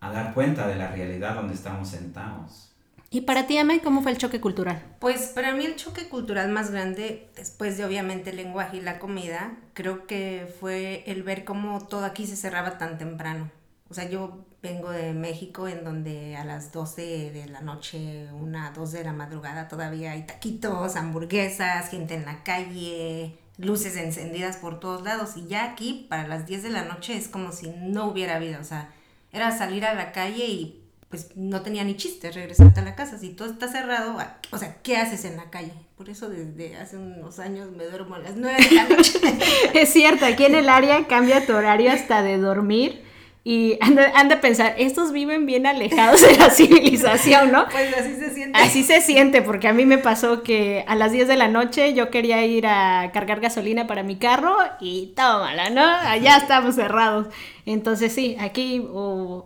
a 0.00 0.10
dar 0.12 0.34
cuenta 0.34 0.66
de 0.68 0.76
la 0.76 0.88
realidad 0.88 1.34
donde 1.36 1.54
estamos 1.54 1.88
sentados. 1.88 2.73
¿Y 3.14 3.20
para 3.20 3.46
ti, 3.46 3.56
Ame, 3.58 3.80
cómo 3.80 4.02
fue 4.02 4.10
el 4.10 4.18
choque 4.18 4.40
cultural? 4.40 4.82
Pues 4.98 5.28
para 5.28 5.54
mí 5.54 5.64
el 5.64 5.76
choque 5.76 6.08
cultural 6.08 6.48
más 6.48 6.72
grande, 6.72 7.30
después 7.36 7.78
de 7.78 7.84
obviamente 7.84 8.30
el 8.30 8.36
lenguaje 8.36 8.78
y 8.78 8.80
la 8.80 8.98
comida, 8.98 9.56
creo 9.72 10.08
que 10.08 10.52
fue 10.58 11.04
el 11.06 11.22
ver 11.22 11.44
cómo 11.44 11.86
todo 11.86 12.06
aquí 12.06 12.26
se 12.26 12.34
cerraba 12.34 12.76
tan 12.76 12.98
temprano. 12.98 13.52
O 13.88 13.94
sea, 13.94 14.10
yo 14.10 14.44
vengo 14.64 14.90
de 14.90 15.12
México 15.12 15.68
en 15.68 15.84
donde 15.84 16.34
a 16.34 16.44
las 16.44 16.72
12 16.72 17.30
de 17.30 17.46
la 17.46 17.60
noche, 17.60 18.32
una, 18.32 18.72
2 18.72 18.90
de 18.90 19.04
la 19.04 19.12
madrugada 19.12 19.68
todavía 19.68 20.10
hay 20.10 20.26
taquitos, 20.26 20.96
hamburguesas, 20.96 21.90
gente 21.90 22.14
en 22.14 22.24
la 22.24 22.42
calle, 22.42 23.38
luces 23.58 23.96
encendidas 23.96 24.56
por 24.56 24.80
todos 24.80 25.04
lados. 25.04 25.36
Y 25.36 25.46
ya 25.46 25.70
aquí 25.70 26.08
para 26.10 26.26
las 26.26 26.46
10 26.46 26.64
de 26.64 26.70
la 26.70 26.84
noche 26.84 27.16
es 27.16 27.28
como 27.28 27.52
si 27.52 27.68
no 27.68 28.06
hubiera 28.06 28.40
vida. 28.40 28.58
O 28.60 28.64
sea, 28.64 28.92
era 29.30 29.56
salir 29.56 29.84
a 29.84 29.94
la 29.94 30.10
calle 30.10 30.46
y 30.46 30.83
pues 31.14 31.28
no 31.36 31.62
tenía 31.62 31.84
ni 31.84 31.96
chiste 31.96 32.32
regresarte 32.32 32.80
a 32.80 32.82
la 32.82 32.96
casa. 32.96 33.20
Si 33.20 33.28
todo 33.28 33.48
está 33.48 33.68
cerrado, 33.68 34.16
o 34.50 34.58
sea, 34.58 34.78
¿qué 34.82 34.96
haces 34.96 35.24
en 35.24 35.36
la 35.36 35.48
calle? 35.48 35.72
Por 35.96 36.10
eso 36.10 36.28
desde 36.28 36.76
hace 36.76 36.96
unos 36.96 37.38
años 37.38 37.70
me 37.70 37.84
duermo 37.84 38.16
a 38.16 38.18
las 38.18 38.34
9 38.34 38.56
de 38.68 38.74
la 38.74 38.88
noche. 38.88 39.20
Es 39.74 39.92
cierto, 39.92 40.26
aquí 40.26 40.44
en 40.44 40.56
el 40.56 40.68
área 40.68 41.06
cambia 41.06 41.46
tu 41.46 41.52
horario 41.52 41.92
hasta 41.92 42.24
de 42.24 42.38
dormir 42.38 43.03
y 43.46 43.76
han 43.82 43.94
de, 43.94 44.06
han 44.06 44.28
de 44.28 44.38
pensar, 44.38 44.74
estos 44.78 45.12
viven 45.12 45.44
bien 45.44 45.66
alejados 45.66 46.22
de 46.22 46.36
la 46.38 46.48
civilización, 46.48 47.52
¿no? 47.52 47.66
Pues 47.68 47.94
así 47.94 48.16
se 48.16 48.30
siente. 48.30 48.58
Así 48.58 48.82
se 48.82 49.00
siente, 49.02 49.42
porque 49.42 49.68
a 49.68 49.74
mí 49.74 49.84
me 49.84 49.98
pasó 49.98 50.42
que 50.42 50.82
a 50.88 50.94
las 50.94 51.12
10 51.12 51.28
de 51.28 51.36
la 51.36 51.48
noche 51.48 51.92
yo 51.92 52.10
quería 52.10 52.44
ir 52.46 52.66
a 52.66 53.10
cargar 53.12 53.40
gasolina 53.40 53.86
para 53.86 54.02
mi 54.02 54.16
carro 54.16 54.56
y 54.80 55.12
tómala, 55.14 55.68
¿no? 55.68 55.84
Allá 55.84 56.38
estamos 56.38 56.74
cerrados. 56.74 57.26
Entonces 57.66 58.12
sí, 58.12 58.36
aquí 58.40 58.86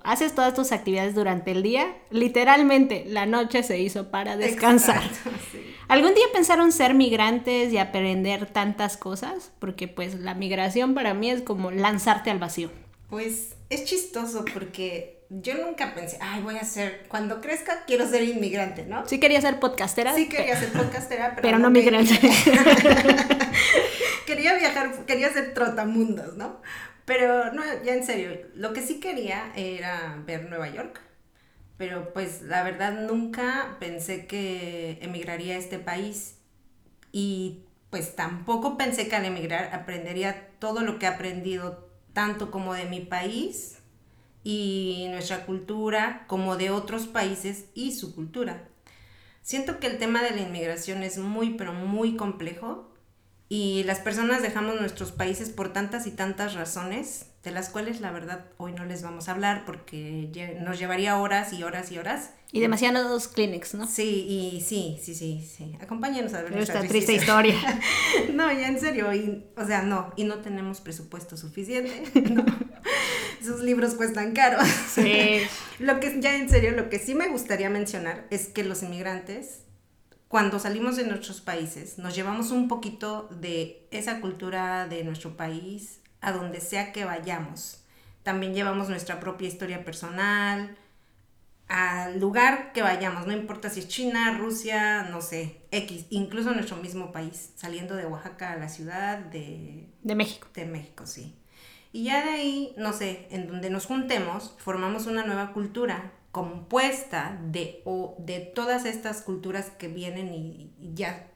haces 0.05 0.35
todas 0.35 0.55
tus 0.55 0.73
actividades 0.73 1.15
durante 1.15 1.51
el 1.51 1.63
día, 1.63 1.97
literalmente 2.11 3.05
la 3.07 3.27
noche 3.27 3.63
se 3.63 3.81
hizo 3.81 4.11
para 4.11 4.37
descansar. 4.37 5.03
Exacto, 5.03 5.31
sí. 5.53 5.59
¿Algún 5.89 6.15
día 6.15 6.25
pensaron 6.33 6.71
ser 6.71 6.95
migrantes 6.95 7.73
y 7.73 7.79
aprender 7.79 8.47
tantas 8.47 8.97
cosas? 8.97 9.53
Porque 9.59 9.89
pues 9.89 10.17
la 10.17 10.35
migración 10.35 10.95
para 10.95 11.15
mí 11.15 11.31
es 11.31 11.43
como 11.43 11.71
lanzarte 11.71 12.31
al 12.31 12.39
vacío. 12.39 12.71
Pues 13.09 13.57
es 13.71 13.85
chistoso 13.85 14.45
porque 14.53 15.25
yo 15.31 15.55
nunca 15.55 15.95
pensé, 15.95 16.19
ay, 16.21 16.43
voy 16.43 16.57
a 16.57 16.65
ser, 16.65 17.05
cuando 17.09 17.41
crezca 17.41 17.85
quiero 17.87 18.09
ser 18.09 18.23
inmigrante, 18.23 18.87
¿no? 18.87 19.07
Sí 19.07 19.21
quería 19.21 19.41
ser 19.41 19.61
podcastera, 19.61 20.15
Sí 20.15 20.29
quería 20.29 20.59
ser 20.59 20.73
podcastera, 20.73 21.31
pero, 21.31 21.43
pero 21.43 21.59
no 21.59 21.71
me- 21.71 21.81
migrante. 21.81 22.19
quería 24.27 24.55
viajar, 24.55 25.05
quería 25.07 25.33
ser 25.33 25.55
trotamundos, 25.55 26.37
¿no? 26.37 26.61
Pero 27.05 27.53
no, 27.53 27.63
ya 27.85 27.95
en 27.95 28.05
serio, 28.05 28.31
lo 28.55 28.73
que 28.73 28.83
sí 28.83 29.01
quería 29.01 29.53
era 29.57 30.23
ver 30.27 30.49
Nueva 30.49 30.69
York. 30.69 31.01
Pero 31.79 32.13
pues 32.13 32.43
la 32.43 32.63
verdad 32.65 32.93
nunca 33.07 33.77
pensé 33.81 34.27
que 34.27 34.99
emigraría 35.01 35.55
a 35.55 35.59
este 35.59 35.79
país. 35.79 36.37
Y 37.13 37.63
pues 37.91 38.17
tampoco 38.17 38.77
pensé 38.77 39.09
que 39.09 39.17
al 39.17 39.25
emigrar 39.25 39.71
aprendería 39.73 40.49
todo 40.59 40.83
lo 40.83 40.99
que 40.99 41.07
he 41.07 41.09
aprendido, 41.09 41.88
tanto 42.13 42.51
como 42.51 42.75
de 42.75 42.87
mi 42.87 43.01
país 43.01 43.79
y 44.45 45.07
nuestra 45.11 45.47
cultura, 45.47 46.25
como 46.27 46.57
de 46.57 46.71
otros 46.71 47.07
países 47.07 47.67
y 47.75 47.93
su 47.93 48.15
cultura. 48.15 48.69
Siento 49.43 49.79
que 49.79 49.87
el 49.87 49.99
tema 49.99 50.23
de 50.23 50.33
la 50.33 50.43
inmigración 50.43 51.03
es 51.03 51.19
muy, 51.19 51.55
pero 51.55 51.73
muy 51.73 52.17
complejo 52.17 52.93
y 53.49 53.83
las 53.85 54.01
personas 54.01 54.43
dejamos 54.43 54.79
nuestros 54.81 55.13
países 55.13 55.49
por 55.49 55.73
tantas 55.73 56.07
y 56.07 56.11
tantas 56.11 56.55
razones, 56.55 57.28
de 57.45 57.51
las 57.53 57.69
cuales 57.71 58.01
la 58.01 58.11
verdad 58.11 58.47
hoy 58.57 58.73
no 58.73 58.85
les 58.85 59.03
vamos 59.03 59.29
a 59.29 59.33
hablar 59.33 59.65
porque 59.65 60.31
nos 60.61 60.79
llevaría 60.79 61.17
horas 61.19 61.53
y 61.53 61.63
horas 61.63 61.93
y 61.93 61.99
horas. 61.99 62.31
y 62.51 62.61
demasiados 62.61 63.29
clinics, 63.29 63.75
¿no? 63.75 63.87
Sí, 63.87 64.27
y 64.29 64.61
sí, 64.61 64.99
sí, 65.03 65.15
sí, 65.15 65.47
sí. 65.57 65.77
Acompáñanos 65.81 66.35
a 66.35 66.39
ver 66.43 66.47
Esta 66.47 66.57
nuestra 66.75 66.81
triste 66.89 67.13
historia. 67.15 67.55
historia. 67.55 67.81
No, 68.35 68.51
ya 68.53 68.69
en 68.69 68.81
serio, 68.81 69.13
y, 69.15 69.45
o 69.57 69.65
sea, 69.67 69.83
no, 69.83 70.13
y 70.17 70.25
no 70.25 70.39
tenemos 70.39 70.81
presupuesto 70.81 71.37
suficiente, 71.37 72.03
no. 72.31 72.45
Sus 73.43 73.61
libros 73.61 73.95
cuestan 73.95 74.33
caro. 74.33 74.59
Sí. 74.93 75.41
Lo 75.79 76.01
que 76.01 76.21
ya 76.21 76.37
en 76.37 76.49
serio, 76.49 76.73
lo 76.73 76.89
que 76.91 76.99
sí 76.99 77.15
me 77.15 77.29
gustaría 77.29 77.71
mencionar 77.71 78.27
es 78.31 78.49
que 78.49 78.65
los 78.65 78.83
inmigrantes, 78.83 79.61
cuando 80.27 80.59
salimos 80.59 80.97
de 80.97 81.05
nuestros 81.05 81.41
países, 81.41 81.99
nos 81.99 82.17
llevamos 82.17 82.51
un 82.51 82.67
poquito 82.67 83.29
de 83.41 83.87
esa 83.93 84.21
cultura 84.21 84.89
de 84.89 85.05
nuestro 85.05 85.37
país 85.37 85.98
a 86.21 86.33
donde 86.33 86.61
sea 86.61 86.93
que 86.93 87.05
vayamos. 87.05 87.85
También 88.23 88.55
llevamos 88.55 88.89
nuestra 88.89 89.21
propia 89.21 89.49
historia 89.49 89.85
personal 89.85 90.77
al 91.69 92.19
lugar 92.19 92.73
que 92.73 92.83
vayamos, 92.83 93.27
no 93.27 93.33
importa 93.33 93.69
si 93.69 93.81
es 93.81 93.89
China, 93.89 94.37
Rusia, 94.39 95.03
no 95.11 95.21
sé, 95.21 95.61
X, 95.71 96.07
incluso 96.11 96.53
nuestro 96.53 96.77
mismo 96.77 97.13
país, 97.13 97.53
saliendo 97.57 97.95
de 97.95 98.07
Oaxaca 98.07 98.53
a 98.53 98.57
la 98.57 98.69
ciudad 98.71 99.19
de 99.19 99.87
De 100.03 100.15
México. 100.15 100.49
de 100.55 100.67
México, 100.67 101.07
sí. 101.07 101.37
Y 101.93 102.05
ya 102.05 102.25
de 102.25 102.31
ahí, 102.31 102.75
no 102.77 102.93
sé, 102.93 103.27
en 103.31 103.47
donde 103.49 103.71
nos 103.71 103.87
juntemos, 103.87 104.55
formamos 104.59 105.07
una 105.07 105.25
nueva 105.25 105.53
cultura 105.53 106.13
compuesta 106.33 107.39
de, 107.43 107.83
o 107.85 108.17
de 108.19 108.41
todas 108.41 108.85
estas 108.85 109.23
culturas 109.23 109.71
que 109.71 109.89
vienen 109.89 110.35
y, 110.35 110.73
y 110.81 110.95
ya 110.95 111.31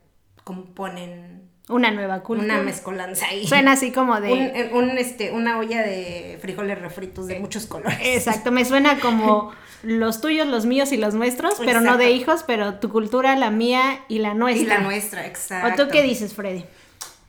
componen 0.44 1.50
Una 1.68 1.90
nueva 1.92 2.22
cultura. 2.22 2.54
una 2.54 2.62
mezcolanza 2.62 3.26
ahí. 3.26 3.46
Suena 3.46 3.72
así 3.72 3.92
como 3.92 4.20
de... 4.20 4.32
Un, 4.72 4.90
un, 4.90 4.98
este, 4.98 5.30
una 5.30 5.58
olla 5.58 5.82
de 5.82 6.38
frijoles 6.40 6.80
refritos 6.80 7.28
de 7.28 7.38
muchos 7.38 7.66
colores. 7.66 7.98
Exacto, 8.02 8.50
me 8.50 8.64
suena 8.64 8.98
como 8.98 9.52
los 9.82 10.20
tuyos, 10.20 10.46
los 10.48 10.66
míos 10.66 10.92
y 10.92 10.96
los 10.96 11.14
nuestros, 11.14 11.54
pero 11.64 11.80
no 11.80 11.96
de 11.96 12.10
hijos, 12.10 12.44
pero 12.46 12.74
tu 12.74 12.88
cultura, 12.88 13.36
la 13.36 13.50
mía 13.50 14.00
y 14.08 14.18
la 14.18 14.34
nuestra. 14.34 14.62
Y 14.62 14.66
la 14.66 14.78
nuestra, 14.80 15.26
exacto. 15.26 15.82
¿O 15.82 15.86
tú 15.86 15.92
qué 15.92 16.02
dices, 16.02 16.34
Freddy? 16.34 16.64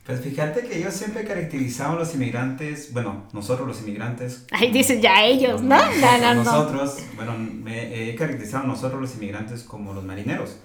Pues 0.04 0.20
fíjate 0.20 0.66
que 0.66 0.82
yo 0.82 0.90
siempre 0.90 1.22
he 1.22 1.24
caracterizado 1.24 1.92
a 1.92 2.00
los 2.00 2.14
inmigrantes, 2.14 2.92
bueno, 2.92 3.24
nosotros 3.32 3.66
los 3.66 3.80
inmigrantes. 3.80 4.44
Ay, 4.50 4.70
dices 4.70 5.00
ya 5.00 5.24
ellos, 5.24 5.62
¿no? 5.62 5.78
No, 5.78 6.18
no, 6.18 6.34
no. 6.34 6.44
Nosotros, 6.44 6.98
bueno, 7.16 7.38
me 7.38 8.10
he 8.10 8.14
caracterizado 8.14 8.64
a 8.64 8.66
nosotros 8.66 9.00
los 9.00 9.14
inmigrantes 9.14 9.62
como 9.62 9.94
los 9.94 10.04
marineros. 10.04 10.58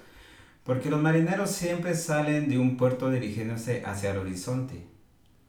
Porque 0.64 0.90
los 0.90 1.02
marineros 1.02 1.52
siempre 1.52 1.96
salen 1.96 2.50
de 2.50 2.58
un 2.58 2.78
puerto 2.78 3.10
dirigiéndose 3.10 3.84
hacia 3.86 4.12
el 4.12 4.18
horizonte, 4.18 4.86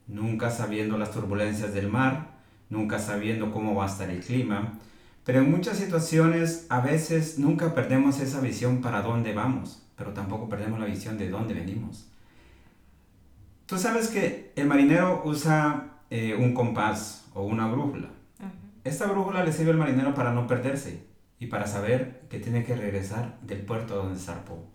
nunca 0.07 0.50
sabiendo 0.50 0.97
las 0.99 1.11
turbulencias 1.11 1.75
del 1.75 1.88
mar, 1.88 2.38
nunca 2.71 2.99
sabiendo 2.99 3.50
cómo 3.50 3.75
va 3.75 3.85
a 3.85 3.88
estar 3.88 4.09
el 4.09 4.21
clima, 4.21 4.79
pero 5.25 5.40
en 5.40 5.50
muchas 5.50 5.76
situaciones 5.76 6.67
a 6.71 6.81
veces 6.81 7.38
nunca 7.38 7.75
perdemos 7.75 8.21
esa 8.21 8.40
visión 8.40 8.81
para 8.81 9.02
dónde 9.02 9.35
vamos, 9.35 9.87
pero 9.97 10.12
tampoco 10.12 10.49
perdemos 10.49 10.81
la 10.81 10.87
visión 10.87 11.19
de 11.19 11.29
dónde 11.29 11.55
venimos. 11.55 12.09
Tú 13.67 13.79
sabes 13.79 14.09
que 14.09 14.52
el 14.57 14.67
marinero 14.67 15.23
usa 15.25 16.00
eh, 16.11 16.35
un 16.35 16.55
compás 16.55 17.26
o 17.35 17.43
una 17.43 17.69
brújula. 17.69 18.09
Esta 18.83 19.07
brújula 19.07 19.45
le 19.45 19.52
sirve 19.52 19.73
al 19.73 19.76
marinero 19.76 20.14
para 20.14 20.33
no 20.33 20.47
perderse 20.47 21.05
y 21.38 21.47
para 21.47 21.67
saber 21.67 22.23
que 22.31 22.40
tiene 22.40 22.64
que 22.64 22.75
regresar 22.75 23.38
del 23.43 23.61
puerto 23.61 23.95
donde 23.95 24.19
zarpó. 24.19 24.71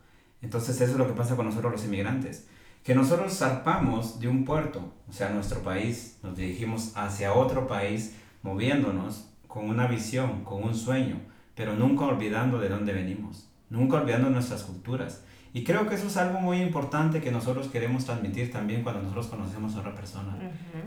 Entonces 0.46 0.80
eso 0.80 0.92
es 0.92 0.98
lo 1.00 1.08
que 1.08 1.14
pasa 1.14 1.36
con 1.36 1.48
nosotros 1.48 1.72
los 1.72 1.86
inmigrantes, 1.86 2.46
que 2.84 2.94
nosotros 2.94 3.36
zarpamos 3.36 4.20
de 4.20 4.28
un 4.28 4.46
puerto, 4.46 4.94
o 5.10 5.12
sea, 5.12 5.30
nuestro 5.30 5.62
país, 5.62 6.20
nos 6.22 6.38
dirigimos 6.38 6.92
hacia 6.96 7.34
otro 7.34 7.68
país, 7.68 8.16
moviéndonos 8.44 9.28
con 9.48 9.68
una 9.68 9.88
visión, 9.88 10.44
con 10.44 10.64
un 10.64 10.76
sueño, 10.76 11.16
pero 11.56 11.76
nunca 11.76 12.06
olvidando 12.06 12.60
de 12.60 12.70
dónde 12.70 12.94
venimos, 12.94 13.50
nunca 13.72 13.98
olvidando 13.98 14.30
nuestras 14.30 14.62
culturas. 14.62 15.24
Y 15.52 15.64
creo 15.64 15.90
que 15.90 15.96
eso 15.96 16.06
es 16.06 16.18
algo 16.18 16.40
muy 16.40 16.62
importante 16.62 17.22
que 17.22 17.32
nosotros 17.32 17.70
queremos 17.70 18.06
transmitir 18.06 18.52
también 18.52 18.84
cuando 18.84 19.02
nosotros 19.02 19.28
conocemos 19.28 19.76
a 19.76 19.80
otra 19.80 19.96
persona. 19.96 20.38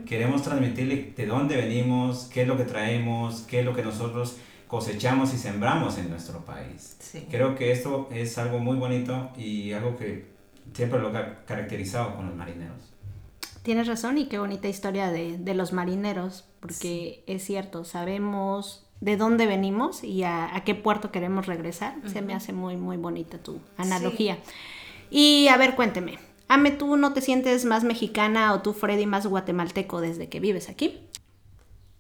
Queremos 0.07 0.43
transmitirle 0.43 1.15
de 1.17 1.27
dónde 1.27 1.57
venimos, 1.57 2.31
qué 2.33 2.43
es 2.43 2.49
lo 2.49 2.57
que 2.57 2.65
traemos, 2.65 3.41
qué 3.49 3.59
es 3.61 3.65
lo 3.65 3.75
que 3.75 3.83
nosotros 3.83 4.37
cosechamos 4.69 5.35
y 5.35 5.39
sembramos 5.39 5.99
en 5.99 6.11
nuestro 6.11 6.45
país. 6.45 6.97
Sí. 7.01 7.27
Creo 7.31 7.57
que 7.57 7.73
esto 7.73 8.09
es 8.13 8.39
algo 8.39 8.59
muy 8.59 8.77
bonito 8.77 9.31
y 9.37 9.73
algo 9.73 9.97
que 9.97 10.27
siempre 10.73 11.01
lo 11.01 11.09
ha 11.09 11.45
caracterizado 11.45 12.15
con 12.15 12.27
los 12.27 12.37
marineros. 12.37 12.77
Tienes 13.63 13.89
razón 13.89 14.19
y 14.19 14.27
qué 14.27 14.39
bonita 14.39 14.69
historia 14.69 15.11
de, 15.11 15.37
de 15.39 15.55
los 15.55 15.73
marineros, 15.73 16.45
porque 16.61 17.25
es 17.27 17.45
cierto, 17.45 17.85
sabemos 17.85 18.87
de 19.01 19.17
dónde 19.17 19.47
venimos 19.47 20.05
y 20.05 20.23
a, 20.23 20.55
a 20.55 20.65
qué 20.65 20.75
puerto 20.75 21.11
queremos 21.11 21.47
regresar. 21.47 21.97
Se 22.07 22.23
me 22.23 22.35
hace 22.35 22.53
muy, 22.53 22.77
muy 22.77 22.97
bonita 22.97 23.39
tu 23.39 23.61
analogía. 23.77 24.39
Y 25.11 25.49
a 25.49 25.57
ver, 25.57 25.75
cuénteme, 25.75 26.19
Ame, 26.49 26.71
¿tú 26.71 26.97
no 26.97 27.13
te 27.13 27.21
sientes 27.21 27.67
más 27.67 27.85
mexicana 27.85 28.55
o 28.55 28.63
tú, 28.63 28.73
Freddy, 28.73 29.05
más 29.05 29.27
guatemalteco 29.27 30.01
desde 30.01 30.31
que 30.31 30.41
vives 30.41 30.71
aquí? 30.71 30.99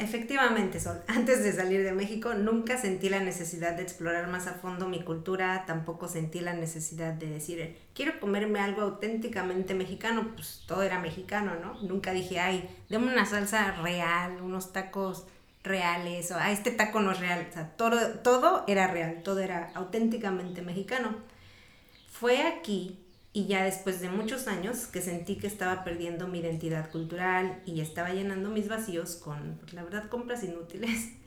Efectivamente, 0.00 0.78
Sol. 0.78 1.02
Antes 1.08 1.42
de 1.42 1.52
salir 1.52 1.82
de 1.82 1.92
México 1.92 2.34
nunca 2.34 2.78
sentí 2.78 3.08
la 3.08 3.20
necesidad 3.20 3.74
de 3.74 3.82
explorar 3.82 4.28
más 4.28 4.46
a 4.46 4.54
fondo 4.54 4.88
mi 4.88 5.02
cultura, 5.02 5.64
tampoco 5.66 6.06
sentí 6.06 6.40
la 6.40 6.52
necesidad 6.54 7.12
de 7.14 7.28
decir, 7.28 7.76
quiero 7.94 8.20
comerme 8.20 8.60
algo 8.60 8.82
auténticamente 8.82 9.74
mexicano, 9.74 10.32
pues 10.36 10.62
todo 10.66 10.82
era 10.82 11.00
mexicano, 11.00 11.56
¿no? 11.56 11.80
Nunca 11.82 12.12
dije, 12.12 12.38
ay, 12.38 12.68
deme 12.88 13.12
una 13.12 13.26
salsa 13.26 13.72
real, 13.82 14.40
unos 14.40 14.72
tacos 14.72 15.26
reales, 15.64 16.30
o 16.30 16.36
ah, 16.36 16.52
este 16.52 16.70
taco 16.70 17.00
no 17.00 17.10
es 17.10 17.18
real, 17.18 17.46
o 17.50 17.52
sea, 17.52 17.68
todo, 17.76 18.20
todo 18.20 18.64
era 18.68 18.86
real, 18.86 19.22
todo 19.24 19.40
era 19.40 19.72
auténticamente 19.74 20.62
mexicano. 20.62 21.16
Fue 22.08 22.42
aquí 22.42 22.98
y 23.38 23.46
ya 23.46 23.62
después 23.62 24.00
de 24.00 24.10
muchos 24.10 24.48
años 24.48 24.88
que 24.88 25.00
sentí 25.00 25.36
que 25.36 25.46
estaba 25.46 25.84
perdiendo 25.84 26.26
mi 26.26 26.40
identidad 26.40 26.90
cultural 26.90 27.62
y 27.64 27.80
estaba 27.80 28.08
llenando 28.10 28.50
mis 28.50 28.66
vacíos 28.68 29.14
con, 29.14 29.58
pues, 29.60 29.74
la 29.74 29.84
verdad, 29.84 30.08
compras 30.08 30.42
inútiles. 30.42 31.10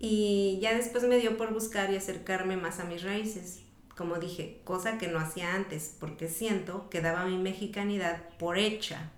Y 0.00 0.58
ya 0.60 0.74
después 0.74 1.04
me 1.04 1.16
dio 1.16 1.38
por 1.38 1.54
buscar 1.54 1.90
y 1.90 1.96
acercarme 1.96 2.58
más 2.58 2.78
a 2.78 2.84
mis 2.84 3.02
raíces. 3.02 3.60
Como 3.96 4.16
dije, 4.16 4.60
cosa 4.64 4.98
que 4.98 5.08
no 5.08 5.18
hacía 5.18 5.54
antes, 5.54 5.96
porque 5.98 6.28
siento 6.28 6.90
que 6.90 7.00
daba 7.00 7.24
mi 7.24 7.38
mexicanidad 7.38 8.20
por 8.38 8.58
hecha. 8.58 9.12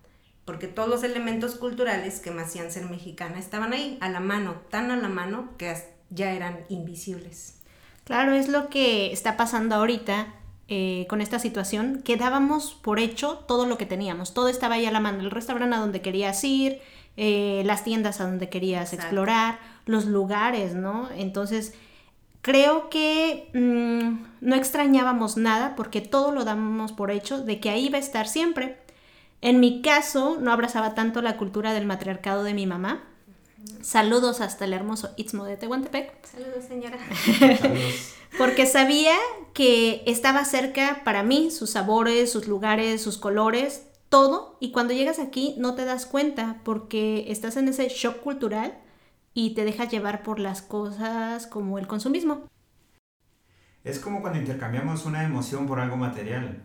Porque 0.44 0.68
todos 0.68 0.88
los 0.88 1.02
elementos 1.02 1.56
culturales 1.56 2.20
que 2.20 2.30
me 2.30 2.42
hacían 2.42 2.70
ser 2.70 2.88
mexicana 2.88 3.38
estaban 3.38 3.72
ahí, 3.72 3.98
a 4.00 4.10
la 4.10 4.20
mano, 4.20 4.62
tan 4.70 4.92
a 4.92 4.96
la 4.96 5.08
mano 5.08 5.54
que 5.56 5.74
ya 6.10 6.32
eran 6.32 6.64
invisibles. 6.68 7.58
Claro, 8.04 8.34
es 8.34 8.48
lo 8.48 8.68
que 8.68 9.12
está 9.12 9.36
pasando 9.36 9.74
ahorita 9.76 10.34
eh, 10.68 11.06
con 11.08 11.20
esta 11.20 11.38
situación 11.38 12.02
que 12.04 12.16
dábamos 12.16 12.74
por 12.74 12.98
hecho 12.98 13.44
todo 13.46 13.66
lo 13.66 13.78
que 13.78 13.86
teníamos. 13.86 14.34
Todo 14.34 14.48
estaba 14.48 14.74
ahí 14.74 14.86
a 14.86 14.90
la 14.90 15.00
mano. 15.00 15.20
El 15.20 15.30
restaurante 15.30 15.76
a 15.76 15.78
donde 15.78 16.00
querías 16.00 16.42
ir, 16.42 16.80
eh, 17.16 17.62
las 17.64 17.84
tiendas 17.84 18.20
a 18.20 18.24
donde 18.26 18.48
querías 18.48 18.92
Exacto. 18.92 19.04
explorar, 19.04 19.58
los 19.86 20.06
lugares, 20.06 20.74
¿no? 20.74 21.08
Entonces, 21.16 21.74
creo 22.42 22.90
que 22.90 23.48
mm, 23.54 24.26
no 24.40 24.56
extrañábamos 24.56 25.36
nada 25.36 25.76
porque 25.76 26.00
todo 26.00 26.32
lo 26.32 26.44
damos 26.44 26.92
por 26.92 27.12
hecho 27.12 27.42
de 27.42 27.60
que 27.60 27.70
ahí 27.70 27.88
va 27.88 27.98
a 27.98 28.00
estar 28.00 28.26
siempre. 28.26 28.76
En 29.42 29.60
mi 29.60 29.82
caso, 29.82 30.38
no 30.40 30.50
abrazaba 30.50 30.94
tanto 30.94 31.22
la 31.22 31.36
cultura 31.36 31.74
del 31.74 31.86
matriarcado 31.86 32.42
de 32.42 32.54
mi 32.54 32.66
mamá. 32.66 33.04
Saludos 33.82 34.40
hasta 34.40 34.64
el 34.64 34.72
hermoso 34.72 35.10
Istmo 35.16 35.44
de 35.44 35.56
Tehuantepec. 35.56 36.26
Saludos, 36.26 36.64
señora. 36.66 36.98
Saludos. 37.60 38.15
Porque 38.38 38.66
sabía 38.66 39.14
que 39.54 40.02
estaba 40.06 40.44
cerca 40.44 41.00
para 41.04 41.22
mí, 41.22 41.50
sus 41.50 41.70
sabores, 41.70 42.30
sus 42.30 42.46
lugares, 42.46 43.02
sus 43.02 43.16
colores, 43.16 43.86
todo. 44.10 44.58
Y 44.60 44.72
cuando 44.72 44.92
llegas 44.92 45.18
aquí 45.18 45.54
no 45.58 45.74
te 45.74 45.86
das 45.86 46.04
cuenta 46.04 46.60
porque 46.62 47.30
estás 47.32 47.56
en 47.56 47.68
ese 47.68 47.88
shock 47.88 48.20
cultural 48.20 48.76
y 49.32 49.54
te 49.54 49.64
dejas 49.64 49.90
llevar 49.90 50.22
por 50.22 50.38
las 50.38 50.60
cosas 50.60 51.46
como 51.46 51.78
el 51.78 51.86
consumismo. 51.86 52.46
Es 53.84 53.98
como 54.00 54.20
cuando 54.20 54.38
intercambiamos 54.38 55.06
una 55.06 55.24
emoción 55.24 55.66
por 55.66 55.80
algo 55.80 55.96
material 55.96 56.62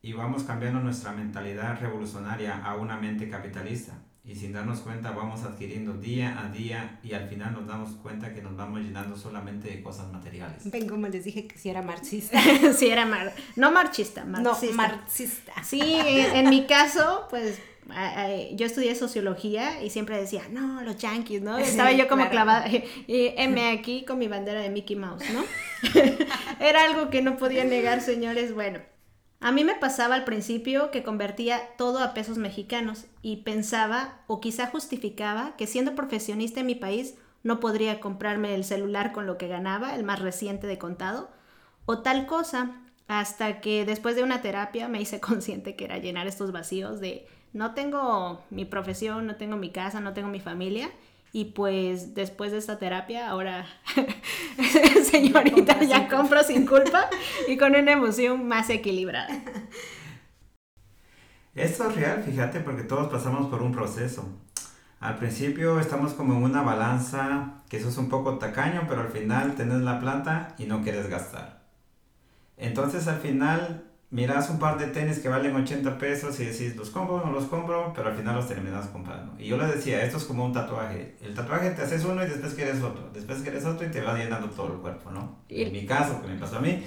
y 0.00 0.14
vamos 0.14 0.44
cambiando 0.44 0.80
nuestra 0.80 1.12
mentalidad 1.12 1.78
revolucionaria 1.78 2.64
a 2.64 2.76
una 2.76 2.96
mente 2.96 3.28
capitalista. 3.28 3.94
Y 4.24 4.36
sin 4.36 4.52
darnos 4.52 4.80
cuenta 4.80 5.10
vamos 5.10 5.42
adquiriendo 5.42 5.94
día 5.94 6.38
a 6.40 6.48
día 6.52 7.00
y 7.02 7.12
al 7.12 7.28
final 7.28 7.54
nos 7.54 7.66
damos 7.66 7.90
cuenta 7.96 8.32
que 8.32 8.40
nos 8.40 8.56
vamos 8.56 8.80
llenando 8.80 9.16
solamente 9.16 9.68
de 9.68 9.82
cosas 9.82 10.12
materiales. 10.12 10.70
Ven, 10.70 10.88
como 10.88 11.08
les 11.08 11.24
dije 11.24 11.48
que 11.48 11.58
si 11.58 11.70
era 11.70 11.82
marxista. 11.82 12.40
sí, 12.78 12.88
era 12.88 13.04
mar 13.04 13.32
no 13.56 13.72
marxista, 13.72 14.22
No, 14.24 14.40
marxista. 14.42 14.76
marxista. 14.76 15.52
Sí, 15.64 15.80
en, 15.80 16.36
en 16.36 16.50
mi 16.50 16.66
caso, 16.66 17.26
pues 17.30 17.58
yo 18.54 18.64
estudié 18.64 18.94
sociología 18.94 19.82
y 19.82 19.90
siempre 19.90 20.16
decía, 20.16 20.42
no, 20.52 20.82
los 20.82 20.96
yankees, 20.98 21.42
¿no? 21.42 21.58
Estaba 21.58 21.90
yo 21.90 22.06
como 22.06 22.22
Claro. 22.22 22.30
clavada, 22.30 22.68
y 23.08 23.34
M 23.36 23.70
aquí 23.70 24.04
con 24.04 24.20
mi 24.20 24.28
bandera 24.28 24.60
de 24.60 24.70
Mickey 24.70 24.94
Mouse, 24.94 25.24
¿no? 25.34 25.42
Era 26.60 26.84
algo 26.84 27.10
que 27.10 27.22
no 27.22 27.36
podía 27.36 27.64
negar, 27.64 28.00
señores. 28.00 28.54
Bueno, 28.54 28.78
a 29.42 29.50
mí 29.50 29.64
me 29.64 29.74
pasaba 29.74 30.14
al 30.14 30.24
principio 30.24 30.92
que 30.92 31.02
convertía 31.02 31.60
todo 31.76 31.98
a 31.98 32.14
pesos 32.14 32.38
mexicanos 32.38 33.06
y 33.22 33.38
pensaba 33.38 34.20
o 34.28 34.40
quizá 34.40 34.68
justificaba 34.68 35.56
que 35.56 35.66
siendo 35.66 35.96
profesionista 35.96 36.60
en 36.60 36.66
mi 36.66 36.76
país 36.76 37.16
no 37.42 37.58
podría 37.58 37.98
comprarme 37.98 38.54
el 38.54 38.62
celular 38.62 39.10
con 39.10 39.26
lo 39.26 39.38
que 39.38 39.48
ganaba, 39.48 39.96
el 39.96 40.04
más 40.04 40.20
reciente 40.20 40.68
de 40.68 40.78
contado, 40.78 41.28
o 41.86 41.98
tal 41.98 42.26
cosa, 42.26 42.80
hasta 43.08 43.60
que 43.60 43.84
después 43.84 44.14
de 44.14 44.22
una 44.22 44.42
terapia 44.42 44.86
me 44.86 45.00
hice 45.00 45.18
consciente 45.20 45.74
que 45.74 45.86
era 45.86 45.98
llenar 45.98 46.28
estos 46.28 46.52
vacíos 46.52 47.00
de 47.00 47.26
no 47.52 47.74
tengo 47.74 48.44
mi 48.50 48.64
profesión, 48.64 49.26
no 49.26 49.34
tengo 49.34 49.56
mi 49.56 49.70
casa, 49.70 50.00
no 50.00 50.14
tengo 50.14 50.28
mi 50.28 50.40
familia. 50.40 50.90
Y 51.34 51.46
pues 51.46 52.14
después 52.14 52.52
de 52.52 52.58
esta 52.58 52.78
terapia, 52.78 53.30
ahora, 53.30 53.66
señorita, 55.10 55.82
ya 55.82 56.06
compro 56.06 56.42
sin 56.42 56.66
culpa 56.66 57.08
y 57.48 57.56
con 57.56 57.74
una 57.74 57.92
emoción 57.92 58.46
más 58.46 58.68
equilibrada. 58.68 59.42
Esto 61.54 61.88
es 61.88 61.96
real, 61.96 62.22
fíjate, 62.22 62.60
porque 62.60 62.82
todos 62.82 63.10
pasamos 63.10 63.48
por 63.48 63.62
un 63.62 63.72
proceso. 63.72 64.28
Al 65.00 65.16
principio 65.16 65.80
estamos 65.80 66.12
como 66.12 66.34
en 66.34 66.42
una 66.42 66.62
balanza 66.62 67.62
que 67.68 67.78
eso 67.78 67.88
es 67.88 67.96
un 67.96 68.10
poco 68.10 68.38
tacaño, 68.38 68.84
pero 68.86 69.00
al 69.00 69.08
final 69.08 69.54
tenés 69.54 69.80
la 69.80 69.98
plata 70.00 70.54
y 70.58 70.66
no 70.66 70.82
quieres 70.82 71.08
gastar. 71.08 71.62
Entonces 72.58 73.08
al 73.08 73.18
final 73.18 73.91
miras 74.12 74.48
un 74.50 74.58
par 74.60 74.78
de 74.78 74.86
tenis 74.86 75.18
que 75.18 75.28
valen 75.28 75.56
80 75.56 75.98
pesos 75.98 76.38
y 76.38 76.44
decís, 76.44 76.76
los 76.76 76.90
compro 76.90 77.16
o 77.16 77.24
no 77.26 77.32
los 77.32 77.46
compro, 77.46 77.92
pero 77.96 78.10
al 78.10 78.14
final 78.14 78.36
los 78.36 78.46
terminas 78.46 78.86
comprando. 78.86 79.34
Y 79.40 79.46
yo 79.48 79.56
les 79.56 79.74
decía, 79.74 80.04
esto 80.04 80.18
es 80.18 80.24
como 80.24 80.44
un 80.44 80.52
tatuaje. 80.52 81.16
El 81.22 81.34
tatuaje 81.34 81.70
te 81.70 81.82
haces 81.82 82.04
uno 82.04 82.22
y 82.22 82.28
después 82.28 82.54
quieres 82.54 82.80
otro, 82.82 83.10
después 83.12 83.40
quieres 83.42 83.64
otro 83.64 83.86
y 83.86 83.90
te 83.90 84.00
va 84.00 84.16
llenando 84.16 84.48
todo 84.50 84.68
el 84.74 84.78
cuerpo, 84.80 85.10
¿no? 85.10 85.38
Y- 85.48 85.62
En 85.64 85.72
mi 85.72 85.84
caso, 85.86 86.20
que 86.22 86.28
me 86.28 86.36
pasó 86.38 86.58
a 86.58 86.60
mí. 86.60 86.84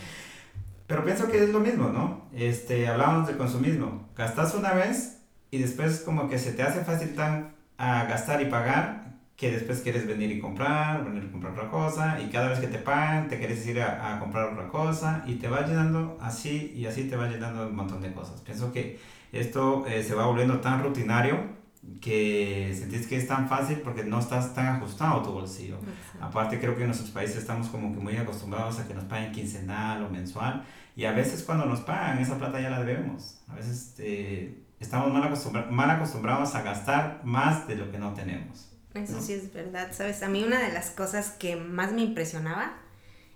Pero 0.87 1.03
pienso 1.03 1.27
que 1.27 1.43
es 1.43 1.49
lo 1.49 1.59
mismo, 1.59 1.89
¿no? 1.89 2.29
Este, 2.33 2.87
hablábamos 2.87 3.27
del 3.27 3.37
consumismo. 3.37 4.07
Gastas 4.15 4.53
una 4.53 4.73
vez 4.73 5.17
y 5.49 5.57
después 5.57 6.01
como 6.01 6.29
que 6.29 6.37
se 6.37 6.51
te 6.53 6.61
hace 6.61 6.81
fácil 6.85 7.15
tan 7.15 7.55
a 7.77 8.05
gastar 8.05 8.39
y 8.41 8.45
pagar 8.45 9.04
que 9.35 9.51
después 9.51 9.81
quieres 9.81 10.07
venir 10.07 10.31
y 10.31 10.39
comprar, 10.39 11.03
venir 11.03 11.25
y 11.25 11.31
comprar 11.31 11.51
otra 11.53 11.69
cosa 11.69 12.19
y 12.21 12.29
cada 12.29 12.47
vez 12.49 12.59
que 12.59 12.67
te 12.67 12.77
pagan 12.77 13.27
te 13.27 13.37
quieres 13.37 13.65
ir 13.67 13.81
a, 13.81 14.15
a 14.15 14.19
comprar 14.19 14.53
otra 14.53 14.69
cosa 14.69 15.23
y 15.27 15.35
te 15.35 15.49
va 15.49 15.65
llenando 15.67 16.17
así 16.21 16.71
y 16.75 16.85
así 16.85 17.03
te 17.09 17.17
va 17.17 17.27
llenando 17.27 17.67
un 17.67 17.75
montón 17.75 18.01
de 18.01 18.13
cosas. 18.13 18.39
Pienso 18.41 18.71
que 18.71 18.99
esto 19.33 19.85
eh, 19.87 20.03
se 20.03 20.15
va 20.15 20.25
volviendo 20.25 20.61
tan 20.61 20.81
rutinario 20.81 21.53
que 22.01 22.73
sentís 22.77 23.07
que 23.07 23.17
es 23.17 23.27
tan 23.27 23.47
fácil 23.47 23.79
porque 23.83 24.03
no 24.03 24.19
estás 24.19 24.53
tan 24.55 24.67
ajustado 24.67 25.21
tu 25.21 25.31
bolsillo. 25.33 25.77
Aparte 26.21 26.59
creo 26.59 26.75
que 26.75 26.81
en 26.81 26.87
nuestros 26.87 27.11
países 27.11 27.37
estamos 27.37 27.67
como 27.67 27.93
que 27.93 27.99
muy 27.99 28.15
acostumbrados 28.17 28.79
a 28.79 28.87
que 28.87 28.93
nos 28.93 29.03
paguen 29.03 29.31
quincenal 29.31 30.03
o 30.03 30.09
mensual 30.09 30.63
y 30.95 31.05
a 31.05 31.11
veces 31.11 31.43
cuando 31.43 31.65
nos 31.65 31.81
pagan 31.81 32.19
esa 32.19 32.37
plata 32.37 32.59
ya 32.61 32.69
la 32.69 32.83
debemos. 32.83 33.41
A 33.49 33.55
veces 33.55 33.95
eh, 33.99 34.63
estamos 34.79 35.11
mal, 35.11 35.23
acostumbra- 35.23 35.69
mal 35.69 35.89
acostumbrados 35.91 36.55
a 36.55 36.61
gastar 36.61 37.21
más 37.23 37.67
de 37.67 37.75
lo 37.75 37.91
que 37.91 37.99
no 37.99 38.13
tenemos. 38.13 38.71
Eso 38.95 39.13
¿no? 39.13 39.21
sí 39.21 39.33
es 39.33 39.53
verdad, 39.53 39.89
¿sabes? 39.91 40.23
A 40.23 40.29
mí 40.29 40.43
una 40.43 40.61
de 40.61 40.71
las 40.71 40.89
cosas 40.89 41.31
que 41.31 41.55
más 41.55 41.91
me 41.91 42.01
impresionaba 42.01 42.77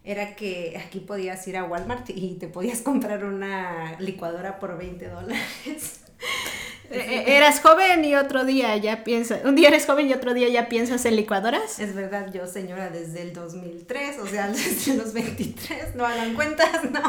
era 0.04 0.36
que 0.36 0.82
aquí 0.84 1.02
podías 1.02 1.46
ir 1.48 1.58
a 1.58 1.66
Walmart 1.66 2.10
y 2.10 2.36
te 2.36 2.48
podías 2.48 2.82
comprar 2.82 3.26
una 3.26 4.00
licuadora 4.00 4.60
por 4.60 4.78
20 4.78 5.08
dólares. 5.08 6.02
Eh, 6.92 7.38
Eras 7.38 7.62
joven 7.62 8.04
y 8.04 8.16
otro 8.16 8.46
día 8.46 8.76
ya 8.78 9.04
piensas, 9.04 9.46
un 9.46 9.56
día 9.56 9.68
eres 9.68 9.86
joven 9.86 10.08
y 10.08 10.14
otro 10.14 10.34
día 10.34 10.50
ya 10.50 10.70
piensas 10.70 11.06
en 11.06 11.16
licuadoras. 11.16 11.80
Es 11.80 11.94
verdad, 11.94 12.34
yo 12.34 12.48
señora 12.48 12.90
desde 12.90 13.22
el 13.22 13.34
2003, 13.34 14.18
o 14.20 14.26
sea, 14.26 14.48
desde 14.52 14.96
los 14.96 15.14
23, 15.14 15.96
no 15.96 16.06
hagan 16.06 16.34
cuentas, 16.34 16.84
no. 16.90 17.02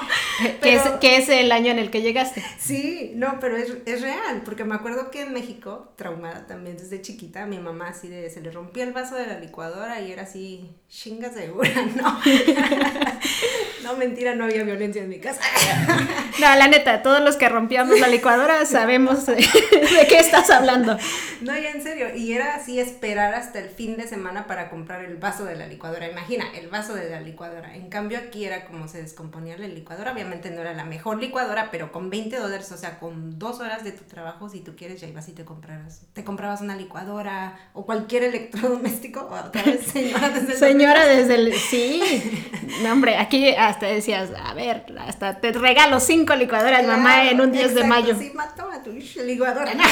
Que 1.00 1.16
es, 1.16 1.28
el 1.30 1.50
año 1.50 1.70
en 1.70 1.78
el 1.78 1.90
que 1.90 2.02
llegaste. 2.02 2.44
Sí, 2.58 3.12
no, 3.14 3.38
pero 3.40 3.56
es, 3.56 3.72
es 3.86 4.02
real, 4.02 4.42
porque 4.44 4.64
me 4.64 4.74
acuerdo 4.74 5.10
que 5.10 5.22
en 5.22 5.32
México, 5.32 5.92
traumada 5.96 6.46
también 6.46 6.76
desde 6.76 7.00
chiquita, 7.00 7.46
mi 7.46 7.58
mamá 7.58 7.88
así 7.88 8.08
de, 8.08 8.28
se 8.28 8.42
le 8.42 8.50
rompía 8.50 8.84
el 8.84 8.92
vaso 8.92 9.14
de 9.14 9.26
la 9.26 9.38
licuadora 9.38 10.00
y 10.00 10.12
era 10.12 10.24
así, 10.24 10.70
chinga 10.88 11.32
segura, 11.32 11.70
¿no? 11.96 12.20
No, 13.82 13.96
mentira, 13.96 14.34
no 14.34 14.44
había 14.44 14.62
violencia 14.62 15.02
en 15.02 15.08
mi 15.08 15.18
casa. 15.18 15.40
No, 16.40 16.54
la 16.56 16.68
neta, 16.68 17.02
todos 17.02 17.20
los 17.20 17.36
que 17.36 17.48
rompíamos 17.48 18.00
la 18.00 18.08
licuadora 18.08 18.64
sabemos 18.64 19.26
de, 19.26 19.34
de 19.34 20.06
qué 20.08 20.18
estás 20.18 20.48
hablando. 20.50 20.96
No, 21.42 21.56
ya 21.56 21.70
en 21.70 21.82
serio, 21.82 22.14
y 22.14 22.32
era 22.32 22.54
así 22.54 22.80
esperar 22.80 23.34
hasta 23.34 23.58
el 23.58 23.68
fin 23.68 23.96
de 23.96 24.06
semana 24.06 24.46
para 24.46 24.70
comprar 24.70 25.04
el 25.04 25.16
vaso 25.16 25.44
de 25.44 25.56
la 25.56 25.66
licuadora. 25.66 26.08
Imagina, 26.08 26.46
el 26.54 26.68
vaso 26.68 26.94
de 26.94 27.10
la 27.10 27.20
licuadora. 27.20 27.74
En 27.74 27.88
cambio 27.88 28.18
aquí 28.18 28.44
era 28.44 28.64
como 28.64 28.88
se 28.88 29.02
descomponía 29.02 29.58
la 29.58 29.68
licuadora. 29.68 30.12
Obviamente 30.12 30.50
no 30.50 30.60
era 30.60 30.72
la 30.72 30.84
mejor 30.84 31.18
licuadora, 31.18 31.70
pero 31.70 31.92
con 31.92 32.10
20 32.10 32.36
dólares, 32.36 32.70
o 32.72 32.76
sea, 32.76 32.98
con 32.98 33.38
dos 33.38 33.60
horas 33.60 33.84
de 33.84 33.92
tu 33.92 34.04
trabajo, 34.04 34.48
si 34.48 34.60
tú 34.60 34.76
quieres, 34.76 35.00
ya 35.00 35.08
ibas 35.08 35.28
y 35.28 35.32
te 35.32 35.44
comprabas, 35.44 36.02
te 36.12 36.24
comprabas 36.24 36.60
una 36.60 36.76
licuadora 36.76 37.58
o 37.74 37.84
cualquier 37.84 38.24
electrodoméstico. 38.24 39.20
O 39.20 39.34
otra 39.46 39.62
vez, 39.62 39.84
señora, 39.86 40.30
desde 40.30 40.54
el 40.54 40.58
desde 41.06 41.34
el... 41.34 41.54
Sí. 41.54 42.02
No, 42.82 42.92
hombre, 42.92 43.16
aquí 43.16 43.54
hasta 43.70 43.86
decías, 43.86 44.30
a 44.38 44.52
ver, 44.54 44.84
hasta 45.06 45.40
te 45.40 45.52
regalo 45.52 45.98
cinco 46.00 46.34
licuadoras, 46.36 46.86
mamá, 46.86 47.28
en 47.30 47.40
un 47.40 47.52
10 47.52 47.74
de 47.74 47.84
mayo. 47.84 48.14
Sí, 48.18 48.30
ma, 48.34 48.54
toma 48.54 48.82
tu 48.82 48.92
licuadora. 48.92 49.72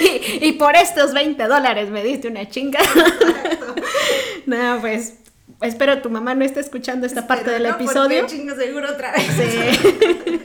Y, 0.00 0.46
y 0.48 0.52
por 0.52 0.74
estos 0.74 1.12
20 1.14 1.42
dólares 1.46 1.90
me 1.90 2.02
diste 2.02 2.28
una 2.28 2.48
chinga. 2.48 2.80
No, 4.46 4.78
pues, 4.80 5.14
espero 5.60 6.00
tu 6.02 6.08
mamá 6.10 6.34
no 6.36 6.44
esté 6.44 6.60
escuchando 6.60 7.04
esta 7.06 7.26
parte 7.26 7.46
Pero 7.46 7.54
del 7.54 7.62
no, 7.64 7.74
episodio. 7.74 8.26
chingo 8.26 8.54
seguro 8.54 8.90
otra 8.92 9.10
vez. 9.12 9.24
Sí. 9.24 10.38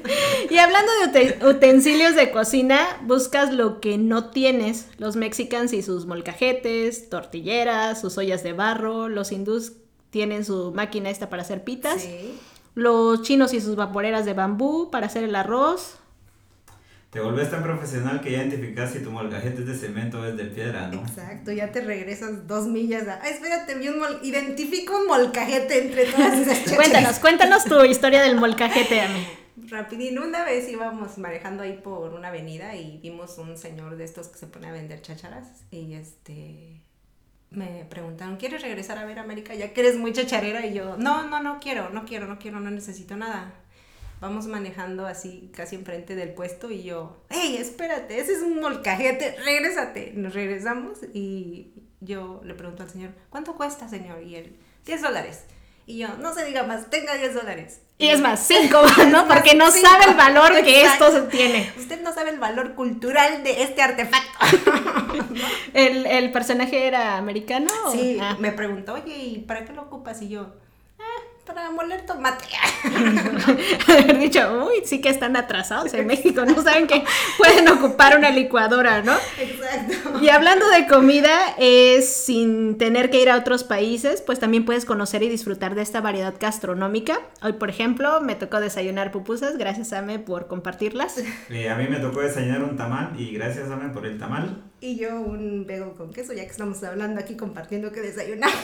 y 0.49 0.57
hablando 0.57 0.91
de 1.13 1.37
ute- 1.37 1.45
utensilios 1.47 2.15
de 2.15 2.31
cocina, 2.31 2.79
buscas 3.03 3.53
lo 3.53 3.79
que 3.79 3.99
no 3.99 4.31
tienes. 4.31 4.87
Los 4.97 5.15
mexicans 5.17 5.71
y 5.73 5.83
sus 5.83 6.07
molcajetes, 6.07 7.09
tortilleras, 7.09 8.01
sus 8.01 8.17
ollas 8.17 8.41
de 8.43 8.53
barro. 8.53 9.07
Los 9.07 9.31
hindús 9.31 9.73
tienen 10.11 10.45
su 10.45 10.71
máquina 10.73 11.09
esta 11.09 11.29
para 11.29 11.41
hacer 11.41 11.63
pitas. 11.63 12.03
Sí. 12.03 12.39
Los 12.75 13.23
chinos 13.23 13.53
y 13.53 13.59
sus 13.59 13.75
vaporeras 13.75 14.25
de 14.25 14.33
bambú 14.33 14.91
para 14.91 15.07
hacer 15.07 15.23
el 15.23 15.35
arroz. 15.35 15.97
Te 17.09 17.19
volvés 17.19 17.51
tan 17.51 17.61
profesional 17.61 18.21
que 18.21 18.31
ya 18.31 18.37
identificas 18.37 18.93
si 18.93 18.99
tu 18.99 19.11
molcajete 19.11 19.61
es 19.61 19.67
de 19.67 19.75
cemento 19.75 20.21
o 20.21 20.25
es 20.25 20.37
de 20.37 20.45
piedra, 20.45 20.87
¿no? 20.87 21.01
Exacto, 21.01 21.51
ya 21.51 21.69
te 21.69 21.81
regresas 21.81 22.47
dos 22.47 22.67
millas 22.67 23.05
a... 23.09 23.19
Ay, 23.21 23.33
espérate, 23.33 23.75
vi 23.75 23.89
un 23.89 23.99
mol... 23.99 24.19
identifico 24.23 24.97
un 24.97 25.07
molcajete 25.07 25.83
entre 25.83 26.05
todas 26.05 26.39
esas. 26.39 26.73
Cuéntanos, 26.75 27.19
cuéntanos 27.19 27.65
tu 27.65 27.83
historia 27.83 28.21
del 28.21 28.37
molcajete, 28.37 29.01
Ame. 29.01 29.27
Rapidín, 29.67 30.19
una 30.19 30.45
vez 30.45 30.69
íbamos 30.69 31.17
manejando 31.17 31.63
ahí 31.63 31.81
por 31.83 32.13
una 32.13 32.29
avenida 32.29 32.77
y 32.77 32.99
vimos 32.99 33.37
un 33.37 33.57
señor 33.57 33.97
de 33.97 34.05
estos 34.05 34.29
que 34.29 34.39
se 34.39 34.47
pone 34.47 34.67
a 34.67 34.71
vender 34.71 35.01
chacharas 35.01 35.65
y 35.69 35.93
este... 35.95 36.81
Me 37.51 37.85
preguntaron, 37.89 38.37
¿quieres 38.37 38.61
regresar 38.61 38.97
a 38.97 39.03
ver 39.03 39.19
América 39.19 39.53
ya 39.53 39.73
que 39.73 39.81
eres 39.81 39.97
muy 39.97 40.13
chacharera? 40.13 40.65
Y 40.65 40.73
yo, 40.73 40.95
no, 40.95 41.27
no, 41.27 41.43
no 41.43 41.59
quiero, 41.59 41.89
no 41.89 42.05
quiero, 42.05 42.25
no 42.25 42.39
quiero, 42.39 42.61
no 42.61 42.71
necesito 42.71 43.17
nada. 43.17 43.53
vamos 44.21 44.47
manejando 44.47 45.05
así 45.05 45.51
casi 45.53 45.75
enfrente 45.75 46.15
del 46.15 46.33
puesto 46.33 46.71
y 46.71 46.83
yo, 46.83 47.25
hey, 47.29 47.57
espérate, 47.59 48.19
ese 48.19 48.33
es 48.35 48.41
un 48.41 48.61
molcajete, 48.61 49.35
regrésate. 49.43 50.13
Nos 50.15 50.33
regresamos 50.33 50.99
y 51.13 51.73
yo 51.99 52.39
le 52.45 52.53
pregunto 52.53 52.83
al 52.83 52.89
señor, 52.89 53.11
¿cuánto 53.29 53.57
cuesta, 53.57 53.89
señor? 53.89 54.23
Y 54.23 54.37
él, 54.37 54.55
10 54.85 55.01
dólares. 55.01 55.43
Y 55.87 55.97
yo, 55.99 56.07
no 56.19 56.33
se 56.33 56.45
diga 56.45 56.63
más, 56.63 56.89
tenga 56.89 57.15
10 57.15 57.33
dólares. 57.33 57.81
Y 57.97 58.07
es 58.09 58.19
más, 58.21 58.39
5, 58.47 58.81
¿no? 59.11 59.27
Porque 59.27 59.55
no 59.55 59.69
Cinco. 59.71 59.87
sabe 59.87 60.05
el 60.11 60.15
valor 60.15 60.53
que 60.63 60.81
Exacto. 60.81 61.07
esto 61.07 61.21
se 61.21 61.27
tiene. 61.27 61.71
Usted 61.77 62.01
no 62.01 62.13
sabe 62.13 62.31
el 62.31 62.39
valor 62.39 62.73
cultural 62.75 63.43
de 63.43 63.63
este 63.63 63.81
artefacto. 63.81 64.29
¿El, 65.73 66.05
el 66.05 66.31
personaje 66.31 66.87
era 66.87 67.17
americano? 67.17 67.69
Sí, 67.91 68.17
Ah. 68.21 68.37
me 68.39 68.51
preguntó, 68.51 68.93
oye, 68.93 69.15
¿y 69.17 69.37
para 69.39 69.65
qué 69.65 69.73
lo 69.73 69.83
ocupas? 69.83 70.21
Y 70.21 70.29
yo, 70.29 70.53
para 71.53 71.69
moler 71.71 72.05
tomate. 72.05 72.45
Haber 73.87 74.19
dicho, 74.19 74.65
uy, 74.65 74.83
sí 74.85 75.01
que 75.01 75.09
están 75.09 75.35
atrasados 75.35 75.93
en 75.93 76.07
México, 76.07 76.45
no 76.45 76.61
saben 76.61 76.87
que 76.87 77.03
pueden 77.37 77.67
ocupar 77.67 78.17
una 78.17 78.29
licuadora, 78.29 79.01
¿no? 79.01 79.13
Exacto. 79.39 80.19
Y 80.21 80.29
hablando 80.29 80.67
de 80.69 80.87
comida, 80.87 81.55
es 81.57 82.09
sin 82.09 82.77
tener 82.77 83.09
que 83.09 83.21
ir 83.21 83.29
a 83.29 83.37
otros 83.37 83.63
países, 83.63 84.21
pues 84.21 84.39
también 84.39 84.65
puedes 84.65 84.85
conocer 84.85 85.23
y 85.23 85.29
disfrutar 85.29 85.75
de 85.75 85.81
esta 85.81 86.01
variedad 86.01 86.33
gastronómica. 86.39 87.19
Hoy, 87.41 87.53
por 87.53 87.69
ejemplo, 87.69 88.21
me 88.21 88.35
tocó 88.35 88.59
desayunar 88.59 89.11
pupusas, 89.11 89.57
gracias 89.57 89.91
Ame 89.93 90.19
por 90.19 90.47
compartirlas. 90.47 91.17
Eh, 91.49 91.69
a 91.69 91.75
mí 91.75 91.87
me 91.89 91.97
tocó 91.97 92.21
desayunar 92.21 92.63
un 92.63 92.77
tamal 92.77 93.19
y 93.19 93.31
gracias 93.33 93.69
a 93.69 93.77
por 93.91 94.05
el 94.05 94.17
tamal. 94.17 94.70
Y 94.83 94.97
yo 94.97 95.21
un 95.21 95.67
vego 95.67 95.93
con 95.93 96.11
queso, 96.11 96.33
ya 96.33 96.43
que 96.43 96.49
estamos 96.49 96.83
hablando 96.83 97.21
aquí 97.21 97.37
compartiendo 97.37 97.91
que 97.91 98.01
desayunamos. 98.01 98.55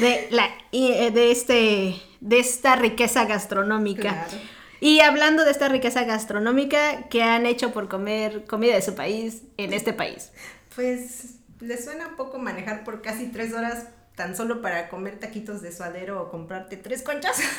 De, 0.00 0.26
la, 0.30 0.48
eh, 0.72 1.12
de, 1.12 1.30
este, 1.30 1.94
de 2.20 2.38
esta 2.40 2.74
riqueza 2.74 3.24
gastronómica. 3.24 4.26
Claro. 4.26 4.44
Y 4.80 4.98
hablando 5.00 5.44
de 5.44 5.52
esta 5.52 5.68
riqueza 5.68 6.04
gastronómica, 6.04 7.08
¿qué 7.08 7.22
han 7.22 7.46
hecho 7.46 7.72
por 7.72 7.88
comer 7.88 8.44
comida 8.46 8.74
de 8.74 8.82
su 8.82 8.96
país 8.96 9.42
en 9.58 9.72
este 9.72 9.92
país? 9.92 10.32
Pues 10.74 11.36
le 11.60 11.80
suena 11.80 12.16
poco 12.16 12.38
manejar 12.38 12.82
por 12.82 13.00
casi 13.00 13.26
tres 13.26 13.52
horas 13.52 13.88
tan 14.20 14.36
solo 14.36 14.60
para 14.60 14.90
comer 14.90 15.18
taquitos 15.18 15.62
de 15.62 15.72
suadero 15.72 16.20
o 16.20 16.30
comprarte 16.30 16.76
tres 16.76 17.02
conchas. 17.02 17.40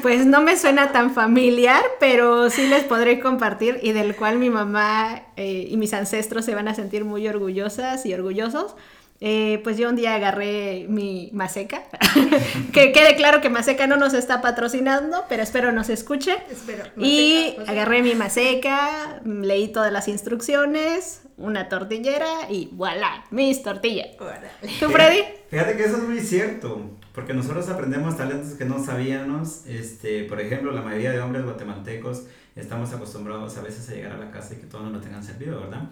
Pues 0.00 0.26
no 0.26 0.40
me 0.40 0.56
suena 0.56 0.92
tan 0.92 1.12
familiar, 1.12 1.82
pero 1.98 2.50
sí 2.50 2.68
les 2.68 2.84
podré 2.84 3.18
compartir 3.18 3.80
y 3.82 3.90
del 3.90 4.14
cual 4.14 4.38
mi 4.38 4.48
mamá 4.48 5.24
eh, 5.34 5.66
y 5.68 5.76
mis 5.76 5.92
ancestros 5.92 6.44
se 6.44 6.54
van 6.54 6.68
a 6.68 6.74
sentir 6.76 7.04
muy 7.04 7.26
orgullosas 7.26 8.06
y 8.06 8.14
orgullosos. 8.14 8.76
Eh, 9.20 9.60
pues 9.64 9.76
yo 9.76 9.88
un 9.88 9.96
día 9.96 10.14
agarré 10.14 10.86
mi 10.88 11.30
maseca, 11.32 11.82
que 12.72 12.92
quede 12.92 13.16
claro 13.16 13.40
que 13.40 13.50
maseca 13.50 13.88
no 13.88 13.96
nos 13.96 14.14
está 14.14 14.40
patrocinando, 14.40 15.24
pero 15.28 15.42
espero 15.42 15.72
nos 15.72 15.88
escuche. 15.88 16.36
Espero. 16.48 16.84
Y 16.96 17.32
maseca, 17.32 17.58
maseca. 17.58 17.72
agarré 17.72 18.02
mi 18.02 18.14
maseca, 18.14 19.20
leí 19.24 19.66
todas 19.66 19.92
las 19.92 20.06
instrucciones, 20.06 21.22
una 21.38 21.68
tortillera 21.68 22.50
y 22.50 22.68
voilà, 22.72 23.24
mis 23.30 23.62
tortillas. 23.62 24.08
¿Tú, 24.16 24.88
Freddy? 24.90 25.22
Fíjate 25.48 25.76
que 25.76 25.84
eso 25.84 25.96
es 25.96 26.02
muy 26.02 26.20
cierto, 26.20 26.90
porque 27.14 27.32
nosotros 27.32 27.68
aprendemos 27.68 28.16
talentos 28.16 28.52
que 28.52 28.64
no 28.64 28.84
sabíamos. 28.84 29.64
Este, 29.66 30.24
por 30.24 30.40
ejemplo, 30.40 30.72
la 30.72 30.82
mayoría 30.82 31.12
de 31.12 31.20
hombres 31.20 31.44
guatemaltecos 31.44 32.24
estamos 32.56 32.92
acostumbrados 32.92 33.56
a 33.56 33.62
veces 33.62 33.88
a 33.88 33.94
llegar 33.94 34.12
a 34.12 34.18
la 34.18 34.30
casa 34.30 34.54
y 34.54 34.58
que 34.58 34.66
todos 34.66 34.84
nos 34.84 34.92
lo 34.92 35.00
tengan 35.00 35.22
servido, 35.22 35.60
¿verdad? 35.60 35.88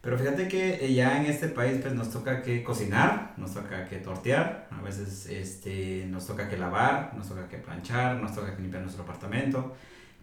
Pero 0.00 0.18
fíjate 0.18 0.48
que 0.48 0.84
eh, 0.84 0.94
ya 0.94 1.20
en 1.20 1.26
este 1.26 1.48
país 1.48 1.78
pues 1.82 1.94
nos 1.94 2.10
toca 2.10 2.42
que 2.42 2.62
cocinar, 2.62 3.34
nos 3.36 3.54
toca 3.54 3.84
que 3.84 3.96
tortear, 3.96 4.68
a 4.70 4.80
veces 4.82 5.26
este, 5.26 6.06
nos 6.08 6.26
toca 6.26 6.48
que 6.48 6.56
lavar, 6.56 7.14
nos 7.16 7.28
toca 7.28 7.48
que 7.48 7.58
planchar, 7.58 8.16
nos 8.16 8.34
toca 8.34 8.54
que 8.54 8.62
limpiar 8.62 8.82
nuestro 8.82 9.02
apartamento. 9.02 9.74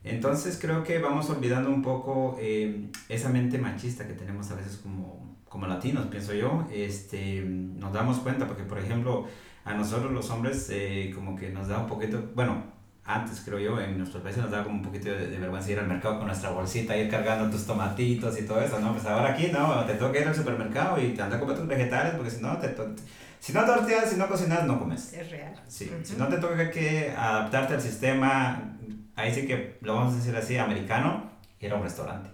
Entonces 0.05 0.57
creo 0.61 0.83
que 0.83 0.99
vamos 0.99 1.29
olvidando 1.29 1.69
un 1.69 1.81
poco 1.81 2.37
eh, 2.39 2.89
esa 3.09 3.29
mente 3.29 3.57
machista 3.57 4.05
que 4.07 4.13
tenemos 4.13 4.49
a 4.51 4.55
veces 4.55 4.77
como, 4.77 5.35
como 5.49 5.67
latinos, 5.67 6.05
pienso 6.07 6.33
yo. 6.33 6.67
Este, 6.71 7.41
nos 7.43 7.91
damos 7.91 8.19
cuenta 8.19 8.47
porque, 8.47 8.63
por 8.63 8.77
ejemplo, 8.79 9.27
a 9.65 9.73
nosotros 9.73 10.11
los 10.11 10.29
hombres 10.29 10.67
eh, 10.71 11.11
como 11.15 11.35
que 11.35 11.49
nos 11.49 11.67
da 11.67 11.79
un 11.79 11.87
poquito, 11.87 12.23
bueno, 12.35 12.75
antes 13.07 13.41
creo 13.45 13.59
yo, 13.59 13.79
en 13.79 13.97
nuestros 13.97 14.21
países 14.23 14.41
nos 14.41 14.51
da 14.51 14.63
como 14.63 14.77
un 14.77 14.81
poquito 14.83 15.09
de, 15.09 15.27
de 15.27 15.37
vergüenza 15.39 15.71
ir 15.71 15.79
al 15.79 15.87
mercado 15.87 16.17
con 16.17 16.27
nuestra 16.27 16.49
bolsita, 16.51 16.95
ir 16.97 17.09
cargando 17.09 17.49
tus 17.51 17.65
tomatitos 17.65 18.39
y 18.39 18.43
todo 18.45 18.61
eso, 18.61 18.79
¿no? 18.79 18.93
Pues 18.93 19.05
ahora 19.05 19.31
aquí, 19.33 19.49
¿no? 19.51 19.85
Te 19.85 19.93
toca 19.95 20.19
ir 20.19 20.27
al 20.27 20.35
supermercado 20.35 20.99
y 21.01 21.09
te 21.13 21.21
anda 21.21 21.35
a 21.35 21.39
comprar 21.39 21.59
tus 21.59 21.67
vegetales 21.67 22.13
porque 22.15 22.31
si 22.31 22.41
no, 22.41 22.57
te 22.57 22.69
to- 22.69 22.95
si 23.39 23.53
no 23.53 23.63
torteas, 23.63 24.09
si 24.09 24.17
no 24.17 24.27
cocinas, 24.27 24.65
no 24.65 24.79
comes. 24.79 25.13
Es 25.13 25.29
real. 25.29 25.53
Sí, 25.67 25.85
Ujú. 25.85 26.03
si 26.03 26.15
no 26.15 26.27
te 26.27 26.37
toca 26.37 26.71
que 26.71 27.11
adaptarte 27.15 27.75
al 27.75 27.81
sistema, 27.81 28.74
ahí 29.15 29.33
sí 29.33 29.45
que 29.45 29.77
lo 29.81 29.95
vamos 29.95 30.13
a 30.13 30.17
decir 30.17 30.35
así, 30.35 30.57
americano, 30.57 31.29
ir 31.59 31.71
a 31.71 31.75
un 31.75 31.83
restaurante. 31.83 32.29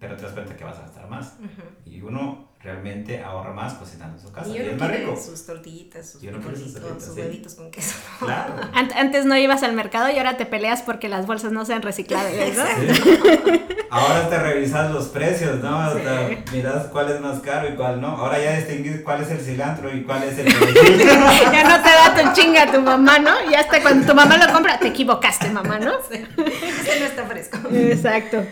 Pero 0.00 0.16
te 0.16 0.22
das 0.22 0.32
cuenta 0.32 0.56
que 0.56 0.64
vas 0.64 0.78
a 0.78 0.82
gastar 0.82 1.08
más. 1.08 1.38
Y 1.84 2.00
uno 2.00 2.48
realmente 2.66 3.22
ahorra 3.22 3.52
más 3.52 3.74
cocinando 3.74 4.16
en 4.18 4.22
su 4.22 4.32
casa. 4.32 4.48
Y 4.50 4.58
es 4.58 4.78
más 4.78 4.90
rico. 4.90 5.16
sus 5.16 5.46
tortillitas, 5.46 6.10
sus 6.10 6.20
tortillitas, 6.20 6.82
sus 7.04 7.14
sí. 7.14 7.20
huevitos 7.20 7.54
con 7.54 7.70
queso. 7.70 7.94
Claro. 8.18 8.54
Ant- 8.74 8.92
antes 8.96 9.24
no 9.24 9.36
ibas 9.38 9.62
al 9.62 9.72
mercado 9.72 10.10
y 10.10 10.18
ahora 10.18 10.36
te 10.36 10.44
peleas 10.46 10.82
porque 10.82 11.08
las 11.08 11.26
bolsas 11.26 11.52
no 11.52 11.64
sean 11.64 11.82
recicladas, 11.82 12.32
¿verdad? 12.36 12.66
Sí. 12.76 13.62
Ahora 13.88 14.28
te 14.28 14.36
revisas 14.38 14.90
los 14.90 15.06
precios, 15.06 15.60
¿no? 15.62 15.78
Hasta 15.80 16.28
Sí. 16.28 16.38
miras 16.52 16.86
cuál 16.88 17.10
es 17.12 17.20
más 17.20 17.38
caro 17.40 17.68
y 17.68 17.76
cuál 17.76 18.00
no. 18.00 18.08
Ahora 18.08 18.38
ya 18.42 18.56
distingues 18.56 19.00
cuál 19.02 19.22
es 19.22 19.30
el 19.30 19.38
cilantro 19.40 19.94
y 19.94 20.02
cuál 20.02 20.24
es 20.24 20.36
el 20.38 20.46
ya 21.52 21.64
no 21.64 21.82
te 21.82 21.88
da 21.90 22.14
tu 22.14 22.32
chinga 22.40 22.70
tu 22.72 22.80
mamá, 22.80 23.18
¿no? 23.20 23.30
Y 23.48 23.54
hasta 23.54 23.80
cuando 23.80 24.04
tu 24.06 24.14
mamá 24.14 24.36
lo 24.36 24.52
compra, 24.52 24.78
te 24.80 24.88
equivocaste, 24.88 25.48
mamá, 25.50 25.78
¿no? 25.78 25.98
Ese 26.10 27.00
no 27.00 27.06
está 27.06 27.24
fresco. 27.26 27.58
Exacto. 27.72 28.44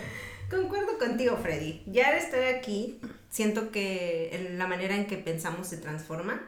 Concuerdo 0.49 0.97
contigo, 0.97 1.37
Freddy. 1.41 1.83
Ya 1.87 2.09
al 2.09 2.15
estar 2.15 2.39
aquí, 2.57 2.99
siento 3.35 3.69
que 3.69 4.53
la 4.55 4.65
manera 4.65 4.95
en 4.95 5.07
que 5.07 5.17
pensamos 5.17 5.67
se 5.67 5.75
transforma 5.75 6.41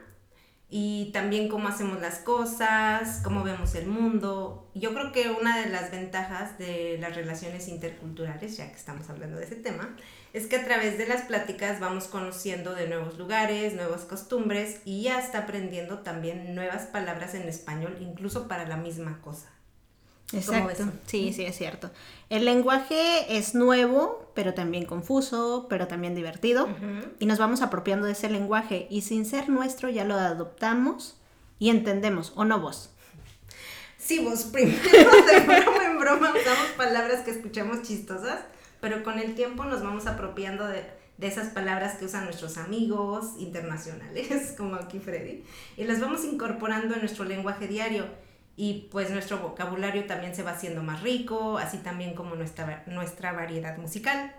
y 0.70 1.10
también 1.12 1.50
cómo 1.50 1.68
hacemos 1.68 2.00
las 2.00 2.20
cosas, 2.20 3.20
cómo 3.22 3.44
vemos 3.44 3.74
el 3.74 3.86
mundo. 3.86 4.70
Yo 4.74 4.94
creo 4.94 5.12
que 5.12 5.28
una 5.28 5.60
de 5.60 5.68
las 5.68 5.90
ventajas 5.90 6.56
de 6.56 6.96
las 6.98 7.14
relaciones 7.14 7.68
interculturales, 7.68 8.56
ya 8.56 8.70
que 8.70 8.76
estamos 8.78 9.10
hablando 9.10 9.36
de 9.36 9.44
ese 9.44 9.56
tema, 9.56 9.94
es 10.32 10.46
que 10.46 10.56
a 10.56 10.64
través 10.64 10.96
de 10.96 11.06
las 11.06 11.22
pláticas 11.22 11.78
vamos 11.78 12.06
conociendo 12.06 12.74
de 12.74 12.88
nuevos 12.88 13.18
lugares, 13.18 13.74
nuevas 13.74 14.06
costumbres 14.06 14.80
y 14.86 15.08
hasta 15.08 15.40
aprendiendo 15.40 15.98
también 15.98 16.54
nuevas 16.54 16.86
palabras 16.86 17.34
en 17.34 17.42
español, 17.50 17.98
incluso 18.00 18.48
para 18.48 18.66
la 18.66 18.78
misma 18.78 19.20
cosa. 19.20 19.57
Exacto. 20.32 20.84
Sí, 21.06 21.32
sí, 21.32 21.44
es 21.44 21.56
cierto. 21.56 21.90
El 22.28 22.44
lenguaje 22.44 23.38
es 23.38 23.54
nuevo, 23.54 24.30
pero 24.34 24.52
también 24.52 24.84
confuso, 24.84 25.66
pero 25.70 25.86
también 25.86 26.14
divertido. 26.14 26.68
Y 27.18 27.26
nos 27.26 27.38
vamos 27.38 27.62
apropiando 27.62 28.06
de 28.06 28.12
ese 28.12 28.28
lenguaje 28.28 28.86
y 28.90 29.02
sin 29.02 29.24
ser 29.24 29.48
nuestro 29.48 29.88
ya 29.88 30.04
lo 30.04 30.14
adoptamos 30.14 31.16
y 31.58 31.70
entendemos, 31.70 32.32
¿o 32.36 32.44
no 32.44 32.60
vos? 32.60 32.90
Sí, 33.96 34.20
vos 34.20 34.44
primero 34.44 35.10
de 35.26 35.40
broma 35.40 35.84
en 35.84 35.98
broma 35.98 36.30
usamos 36.30 36.70
palabras 36.76 37.24
que 37.24 37.30
escuchamos 37.30 37.82
chistosas, 37.82 38.40
pero 38.80 39.02
con 39.02 39.18
el 39.18 39.34
tiempo 39.34 39.64
nos 39.64 39.82
vamos 39.82 40.06
apropiando 40.06 40.66
de, 40.66 40.84
de 41.16 41.26
esas 41.26 41.48
palabras 41.48 41.96
que 41.96 42.04
usan 42.04 42.24
nuestros 42.24 42.58
amigos 42.58 43.32
internacionales, 43.38 44.54
como 44.56 44.76
aquí 44.76 45.00
Freddy, 45.00 45.44
y 45.76 45.84
las 45.84 46.00
vamos 46.00 46.24
incorporando 46.24 46.94
en 46.94 47.00
nuestro 47.00 47.24
lenguaje 47.24 47.66
diario. 47.66 48.06
Y 48.60 48.88
pues 48.90 49.10
nuestro 49.10 49.38
vocabulario 49.38 50.06
también 50.06 50.34
se 50.34 50.42
va 50.42 50.50
haciendo 50.50 50.82
más 50.82 51.00
rico, 51.00 51.58
así 51.58 51.78
también 51.78 52.14
como 52.14 52.34
nuestra, 52.34 52.82
nuestra 52.88 53.32
variedad 53.32 53.78
musical. 53.78 54.32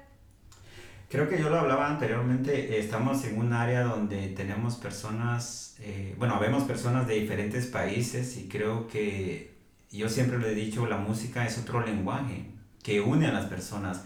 Creo 1.08 1.30
que 1.30 1.40
yo 1.40 1.50
lo 1.50 1.58
hablaba 1.58 1.88
anteriormente, 1.88 2.80
estamos 2.80 3.24
en 3.24 3.40
un 3.40 3.54
área 3.54 3.84
donde 3.84 4.28
tenemos 4.28 4.76
personas, 4.76 5.78
eh, 5.80 6.14
bueno, 6.18 6.38
vemos 6.38 6.66
personas 6.66 7.08
de 7.08 7.14
diferentes 7.16 7.66
países 7.68 8.36
y 8.36 8.50
creo 8.50 8.90
que 8.90 9.54
yo 9.90 10.10
siempre 10.10 10.38
le 10.38 10.52
he 10.52 10.56
dicho, 10.56 10.86
la 10.86 10.98
música 10.98 11.46
es 11.46 11.58
otro 11.58 11.80
lenguaje 11.80 12.44
que 12.84 13.00
une 13.00 13.26
a 13.26 13.32
las 13.32 13.46
personas. 13.46 14.04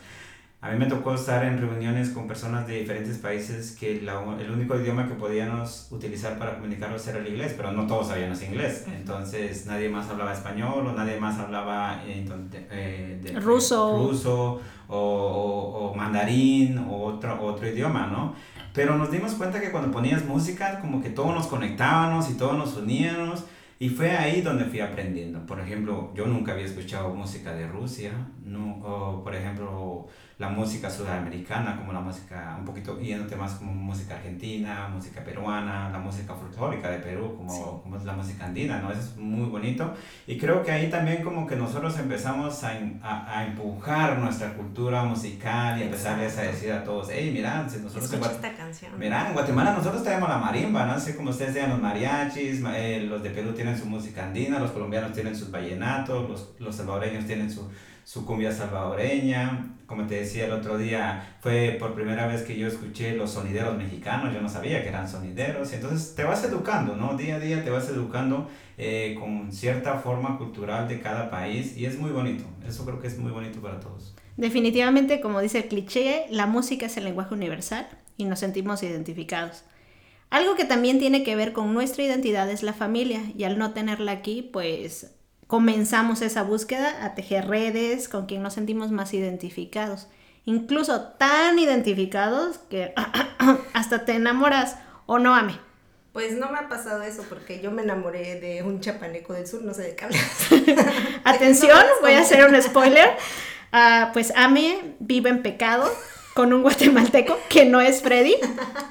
A 0.63 0.71
mí 0.71 0.77
me 0.77 0.85
tocó 0.85 1.13
estar 1.13 1.43
en 1.43 1.59
reuniones 1.59 2.09
con 2.11 2.25
personas 2.25 2.65
de 2.65 2.79
diferentes 2.79 3.17
países 3.17 3.75
que 3.77 3.99
la- 4.01 4.23
el 4.39 4.49
único 4.49 4.79
idioma 4.79 5.09
que 5.09 5.13
podíamos 5.15 5.89
utilizar 5.91 6.39
para 6.39 6.55
comunicarnos 6.55 7.05
era 7.05 7.19
el 7.19 7.27
inglés, 7.27 7.53
pero 7.57 7.73
no 7.73 7.85
todos 7.85 8.07
sabíamos 8.07 8.41
inglés. 8.43 8.85
Entonces 8.87 9.65
nadie 9.65 9.89
más 9.89 10.09
hablaba 10.09 10.31
español 10.31 10.87
o 10.87 10.93
nadie 10.93 11.19
más 11.19 11.37
hablaba 11.37 12.01
eh, 12.07 12.25
eh, 12.71 13.19
de- 13.21 13.39
Ruso. 13.41 14.07
ruso 14.07 14.61
o, 14.87 14.97
o- 14.97 15.89
o 15.91 15.95
mandarín 15.95 16.77
o 16.77 17.03
otro, 17.03 17.43
otro 17.43 17.67
idioma, 17.67 18.07
¿no? 18.07 18.33
Pero 18.73 18.97
nos 18.97 19.11
dimos 19.11 19.33
cuenta 19.33 19.59
que 19.59 19.69
cuando 19.69 19.91
ponías 19.91 20.23
música, 20.25 20.79
como 20.79 21.01
que 21.01 21.09
todos 21.09 21.35
nos 21.35 21.47
conectábamos 21.47 22.29
y 22.31 22.35
todos 22.35 22.57
nos 22.57 22.77
uníamos. 22.77 23.43
Y 23.79 23.89
fue 23.89 24.11
ahí 24.15 24.41
donde 24.41 24.63
fui 24.63 24.79
aprendiendo. 24.79 25.45
Por 25.45 25.59
ejemplo, 25.59 26.11
yo 26.15 26.25
nunca 26.25 26.53
había 26.53 26.63
escuchado 26.65 27.13
música 27.13 27.53
de 27.53 27.67
Rusia, 27.67 28.11
no, 28.45 28.77
o, 28.77 29.23
por 29.23 29.35
ejemplo, 29.35 30.07
la 30.43 30.49
música 30.49 30.89
sudamericana, 30.89 31.77
como 31.77 31.93
la 31.93 32.01
música, 32.01 32.55
un 32.59 32.65
poquito 32.65 32.99
yéndote 32.99 33.35
más 33.37 33.53
como 33.53 33.71
música 33.73 34.15
argentina, 34.15 34.89
música 34.93 35.23
peruana, 35.23 35.89
la 35.89 35.99
música 35.99 36.33
folclórica 36.35 36.89
de 36.89 36.97
Perú, 36.99 37.35
como, 37.37 37.81
como 37.81 37.95
es 37.95 38.03
la 38.03 38.13
música 38.13 38.45
andina, 38.47 38.79
¿no? 38.81 38.91
Eso 38.91 38.99
es 38.99 39.15
muy 39.17 39.47
bonito. 39.47 39.93
Y 40.27 40.37
creo 40.37 40.61
que 40.63 40.71
ahí 40.71 40.89
también 40.89 41.23
como 41.23 41.47
que 41.47 41.55
nosotros 41.55 41.97
empezamos 41.97 42.61
a, 42.65 42.71
a, 43.01 43.39
a 43.39 43.45
empujar 43.45 44.17
nuestra 44.19 44.53
cultura 44.53 45.03
musical 45.03 45.79
y 45.79 45.83
empezarles 45.83 46.37
a 46.37 46.41
decir 46.41 46.71
a 46.73 46.83
todos, 46.83 47.07
hey, 47.11 47.31
mira, 47.33 47.65
si 47.69 47.77
nosotros... 47.79 48.11
Escucha 48.11 48.31
esta 48.31 48.53
canción. 48.53 48.91
En 49.01 49.33
Guatemala 49.33 49.73
nosotros 49.73 50.03
tenemos 50.03 50.27
la 50.27 50.37
marimba, 50.39 50.85
¿no? 50.85 50.91
Así 50.93 51.13
como 51.13 51.29
ustedes 51.29 51.53
tienen 51.53 51.71
los 51.71 51.81
mariachis, 51.81 52.59
ma- 52.59 52.77
eh, 52.77 53.01
los 53.01 53.23
de 53.23 53.29
Perú 53.29 53.53
tienen 53.53 53.77
su 53.77 53.85
música 53.85 54.25
andina, 54.25 54.59
los 54.59 54.71
colombianos 54.71 55.13
tienen 55.13 55.35
sus 55.35 55.49
vallenatos, 55.51 56.29
los, 56.29 56.53
los 56.59 56.75
salvadoreños 56.75 57.25
tienen 57.25 57.49
su, 57.49 57.69
su 58.03 58.25
cumbia 58.25 58.51
salvadoreña. 58.51 59.69
Como 59.85 60.07
te 60.07 60.15
decía 60.15 60.45
el 60.45 60.51
otro 60.51 60.77
día, 60.77 61.37
fue 61.41 61.77
por 61.79 61.93
primera 61.93 62.25
vez 62.27 62.41
que 62.41 62.57
yo 62.57 62.67
escuché 62.67 63.15
los 63.15 63.31
sonideros 63.31 63.77
mexicanos, 63.77 64.33
yo 64.33 64.41
no 64.41 64.49
sabía 64.49 64.81
que 64.81 64.89
eran 64.89 65.07
sonideros. 65.07 65.71
Entonces 65.73 66.15
te 66.15 66.23
vas 66.23 66.43
educando, 66.43 66.95
¿no? 66.95 67.15
Día 67.15 67.35
a 67.35 67.39
día 67.39 67.63
te 67.63 67.69
vas 67.69 67.87
educando 67.89 68.49
eh, 68.77 69.15
con 69.19 69.51
cierta 69.51 69.99
forma 69.99 70.37
cultural 70.37 70.87
de 70.87 70.99
cada 70.99 71.29
país 71.29 71.77
y 71.77 71.85
es 71.85 71.99
muy 71.99 72.11
bonito. 72.11 72.45
Eso 72.67 72.85
creo 72.85 72.99
que 72.99 73.07
es 73.07 73.17
muy 73.17 73.31
bonito 73.31 73.61
para 73.61 73.79
todos. 73.79 74.15
Definitivamente, 74.35 75.21
como 75.21 75.41
dice 75.41 75.59
el 75.59 75.67
cliché, 75.67 76.25
la 76.29 76.47
música 76.47 76.87
es 76.87 76.97
el 76.97 77.03
lenguaje 77.03 77.35
universal 77.35 77.87
y 78.17 78.25
nos 78.25 78.39
sentimos 78.39 78.81
identificados. 78.81 79.63
Algo 80.31 80.55
que 80.55 80.65
también 80.65 80.97
tiene 80.97 81.23
que 81.23 81.35
ver 81.35 81.53
con 81.53 81.73
nuestra 81.75 82.03
identidad 82.03 82.49
es 82.49 82.63
la 82.63 82.73
familia 82.73 83.21
y 83.37 83.43
al 83.43 83.59
no 83.59 83.73
tenerla 83.73 84.13
aquí, 84.13 84.41
pues 84.41 85.13
comenzamos 85.53 86.23
esa 86.23 86.41
búsqueda 86.41 87.05
a 87.05 87.13
tejer 87.13 87.47
redes 87.47 88.09
con 88.09 88.25
quien 88.25 88.41
nos 88.41 88.55
sentimos 88.55 88.89
más 88.89 89.13
identificados. 89.13 90.07
Incluso 90.45 91.09
tan 91.19 91.59
identificados 91.59 92.57
que 92.71 92.91
hasta 93.73 94.03
te 94.03 94.13
enamoras 94.13 94.77
o 95.05 95.19
no 95.19 95.35
ame. 95.35 95.59
Pues 96.11 96.33
no 96.37 96.49
me 96.49 96.57
ha 96.57 96.69
pasado 96.69 97.03
eso 97.03 97.23
porque 97.29 97.61
yo 97.61 97.69
me 97.69 97.83
enamoré 97.83 98.39
de 98.39 98.63
un 98.63 98.79
chapaneco 98.79 99.33
del 99.33 99.45
sur, 99.45 99.63
no 99.63 99.75
sé 99.75 99.83
de 99.83 99.95
qué 99.95 100.05
hablas. 100.05 100.47
Atención, 101.23 101.85
voy 102.01 102.13
a 102.13 102.21
hacer 102.21 102.49
un 102.49 102.59
spoiler. 102.63 103.11
Ah, 103.71 104.09
pues 104.11 104.33
Ame 104.35 104.95
vive 104.97 105.29
en 105.29 105.43
pecado 105.43 105.87
con 106.33 106.51
un 106.53 106.61
guatemalteco 106.63 107.37
que 107.49 107.65
no 107.65 107.81
es 107.81 108.01
Freddy. 108.01 108.35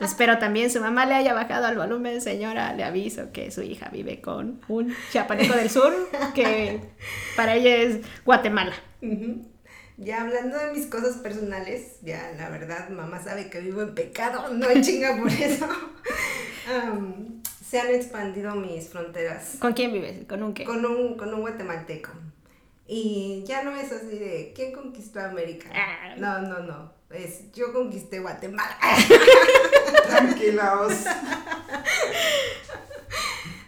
Espero 0.00 0.38
también 0.38 0.70
su 0.70 0.80
mamá 0.80 1.06
le 1.06 1.14
haya 1.14 1.34
bajado 1.34 1.66
al 1.66 1.76
volumen, 1.76 2.20
señora. 2.20 2.72
Le 2.74 2.84
aviso 2.84 3.32
que 3.32 3.50
su 3.50 3.62
hija 3.62 3.88
vive 3.92 4.20
con 4.20 4.60
un 4.68 4.94
chiapaneco 5.10 5.54
del 5.54 5.70
sur 5.70 5.92
que 6.34 6.80
para 7.36 7.54
ella 7.54 7.76
es 7.76 7.98
Guatemala. 8.24 8.74
Ya 9.96 10.22
hablando 10.22 10.58
de 10.58 10.72
mis 10.72 10.86
cosas 10.86 11.16
personales, 11.18 11.98
ya 12.02 12.32
la 12.38 12.48
verdad, 12.48 12.88
mamá 12.88 13.22
sabe 13.22 13.50
que 13.50 13.60
vivo 13.60 13.82
en 13.82 13.94
pecado, 13.94 14.52
no 14.54 14.68
en 14.70 14.82
chinga 14.82 15.16
por 15.16 15.30
eso. 15.30 15.68
Se 17.68 17.80
han 17.80 17.88
expandido 17.88 18.54
mis 18.54 18.90
fronteras 18.90 19.56
¿Con 19.58 19.72
quién 19.72 19.94
vives? 19.94 20.26
¿Con 20.28 20.42
un 20.42 20.52
qué? 20.52 20.64
con 20.64 20.84
un, 20.84 21.16
con 21.16 21.32
un 21.32 21.40
guatemalteco. 21.40 22.10
Y 22.86 23.44
ya 23.46 23.62
no 23.62 23.74
es 23.74 23.90
así 23.92 24.18
de 24.18 24.52
¿quién 24.54 24.72
conquistó 24.72 25.20
América? 25.20 25.70
Ah. 25.72 26.14
No, 26.18 26.42
no, 26.42 26.58
no. 26.58 26.92
Es 27.14 27.52
yo 27.52 27.72
conquisté 27.72 28.20
Guatemala. 28.20 28.76
Tranquilaos. 30.08 30.94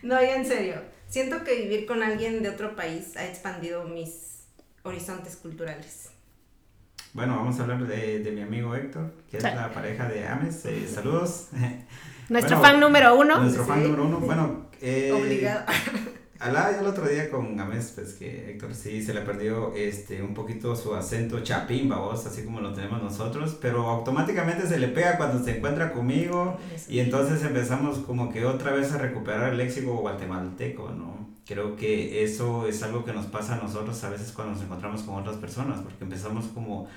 No, 0.02 0.20
ya 0.20 0.36
en 0.36 0.46
serio. 0.46 0.76
Siento 1.08 1.44
que 1.44 1.54
vivir 1.54 1.86
con 1.86 2.02
alguien 2.02 2.42
de 2.42 2.48
otro 2.48 2.74
país 2.74 3.16
ha 3.16 3.24
expandido 3.26 3.84
mis 3.84 4.44
horizontes 4.82 5.36
culturales. 5.36 6.10
Bueno, 7.12 7.36
vamos 7.36 7.58
a 7.60 7.62
hablar 7.62 7.86
de, 7.86 8.18
de 8.18 8.30
mi 8.32 8.42
amigo 8.42 8.74
Héctor, 8.74 9.12
que 9.30 9.36
es 9.36 9.42
la 9.42 9.72
pareja 9.72 10.08
de 10.08 10.26
Ames. 10.26 10.64
Eh, 10.66 10.88
saludos. 10.92 11.48
Nuestro 12.28 12.56
Bueno, 12.58 12.72
fan 12.72 12.80
número 12.80 13.14
uno. 13.14 13.38
Nuestro 13.40 13.64
fan 13.64 13.82
número 13.84 14.04
uno. 14.04 14.18
Bueno, 14.20 14.66
eh, 14.80 15.12
Obligado. 15.12 15.64
Hablaba 16.44 16.72
yo 16.72 16.80
el 16.80 16.86
otro 16.88 17.08
día 17.08 17.30
con 17.30 17.58
Ames, 17.58 17.92
pues 17.94 18.12
que 18.12 18.50
Héctor 18.50 18.74
sí 18.74 19.02
se 19.02 19.14
le 19.14 19.22
perdió 19.22 19.74
este, 19.74 20.22
un 20.22 20.34
poquito 20.34 20.76
su 20.76 20.94
acento 20.94 21.40
chapín, 21.40 21.88
babos, 21.88 22.26
así 22.26 22.44
como 22.44 22.60
lo 22.60 22.74
tenemos 22.74 23.02
nosotros, 23.02 23.56
pero 23.62 23.88
automáticamente 23.88 24.66
se 24.66 24.78
le 24.78 24.88
pega 24.88 25.16
cuando 25.16 25.42
se 25.42 25.56
encuentra 25.56 25.90
conmigo 25.90 26.58
y 26.86 26.98
entonces 26.98 27.42
empezamos 27.42 28.00
como 28.00 28.30
que 28.30 28.44
otra 28.44 28.72
vez 28.72 28.92
a 28.92 28.98
recuperar 28.98 29.52
el 29.52 29.56
léxico 29.56 29.96
guatemalteco, 29.96 30.90
¿no? 30.90 31.30
Creo 31.46 31.76
que 31.76 32.22
eso 32.24 32.66
es 32.66 32.82
algo 32.82 33.06
que 33.06 33.14
nos 33.14 33.24
pasa 33.24 33.54
a 33.54 33.62
nosotros 33.62 34.04
a 34.04 34.10
veces 34.10 34.30
cuando 34.32 34.52
nos 34.52 34.62
encontramos 34.62 35.02
con 35.04 35.14
otras 35.14 35.36
personas, 35.36 35.80
porque 35.80 36.04
empezamos 36.04 36.48
como 36.48 36.88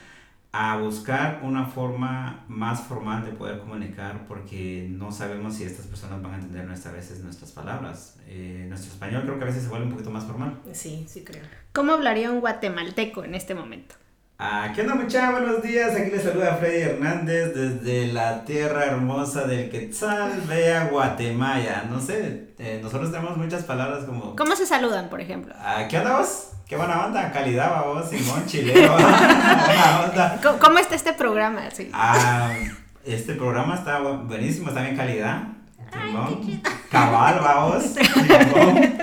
a 0.60 0.76
buscar 0.78 1.42
una 1.44 1.68
forma 1.68 2.44
más 2.48 2.82
formal 2.82 3.24
de 3.24 3.32
poder 3.32 3.60
comunicar 3.60 4.26
porque 4.28 4.88
no 4.90 5.12
sabemos 5.12 5.56
si 5.56 5.66
estas 5.66 5.86
personas 5.86 6.20
van 6.24 6.34
a 6.34 6.36
entender 6.38 6.66
nuestras, 6.66 6.96
veces 6.96 7.20
nuestras 7.24 7.52
palabras. 7.52 8.18
Eh, 8.26 8.66
nuestro 8.68 8.92
español 8.92 9.22
creo 9.22 9.38
que 9.38 9.44
a 9.44 9.48
veces 9.48 9.64
se 9.64 9.70
vuelve 9.70 9.86
un 9.86 9.92
poquito 9.92 10.10
más 10.10 10.26
formal. 10.26 10.60
Sí, 10.72 11.06
sí 11.08 11.24
creo. 11.24 11.44
¿Cómo 11.74 11.92
hablaría 11.92 12.32
un 12.32 12.40
guatemalteco 12.40 13.24
en 13.24 13.36
este 13.36 13.54
momento? 13.54 13.94
Ah, 14.40 14.72
¿Qué 14.76 14.82
onda 14.82 14.94
muchachos? 14.94 15.32
Buenos 15.32 15.64
días, 15.64 15.96
aquí 15.96 16.12
les 16.12 16.22
saluda 16.22 16.58
Freddy 16.58 16.82
Hernández 16.84 17.56
desde 17.56 18.14
la 18.14 18.46
tierra 18.46 18.86
hermosa 18.86 19.46
del 19.48 19.72
Quetzal, 19.72 20.42
vea 20.48 20.86
Guatemala. 20.92 21.86
No 21.90 22.00
sé, 22.00 22.50
eh, 22.60 22.80
nosotros 22.84 23.12
tenemos 23.12 23.36
muchas 23.36 23.64
palabras 23.64 24.04
como... 24.06 24.36
¿Cómo 24.36 24.56
se 24.56 24.68
saludan, 24.68 25.10
por 25.10 25.22
ejemplo? 25.22 25.56
Ah, 25.58 25.86
¿Qué 25.90 25.98
onda 25.98 26.20
vos? 26.20 26.50
Qué 26.68 26.76
buena 26.78 27.06
onda, 27.08 27.32
calidad 27.32 27.72
va 27.72 27.82
vos, 27.88 28.10
Simón, 28.10 28.44
onda. 30.06 30.40
¿Cómo, 30.44 30.60
cómo 30.60 30.78
está 30.78 30.94
este 30.94 31.14
programa? 31.14 31.72
Sí. 31.74 31.90
Ah, 31.94 32.52
este 33.06 33.34
programa 33.34 33.74
está 33.74 34.00
bu- 34.02 34.28
buenísimo, 34.28 34.68
está 34.70 34.82
bien 34.84 34.96
calidad. 34.96 35.42
Simón. 35.92 36.62
Cabal, 36.92 37.40
vamos. 37.42 37.84
Simón. 37.96 38.98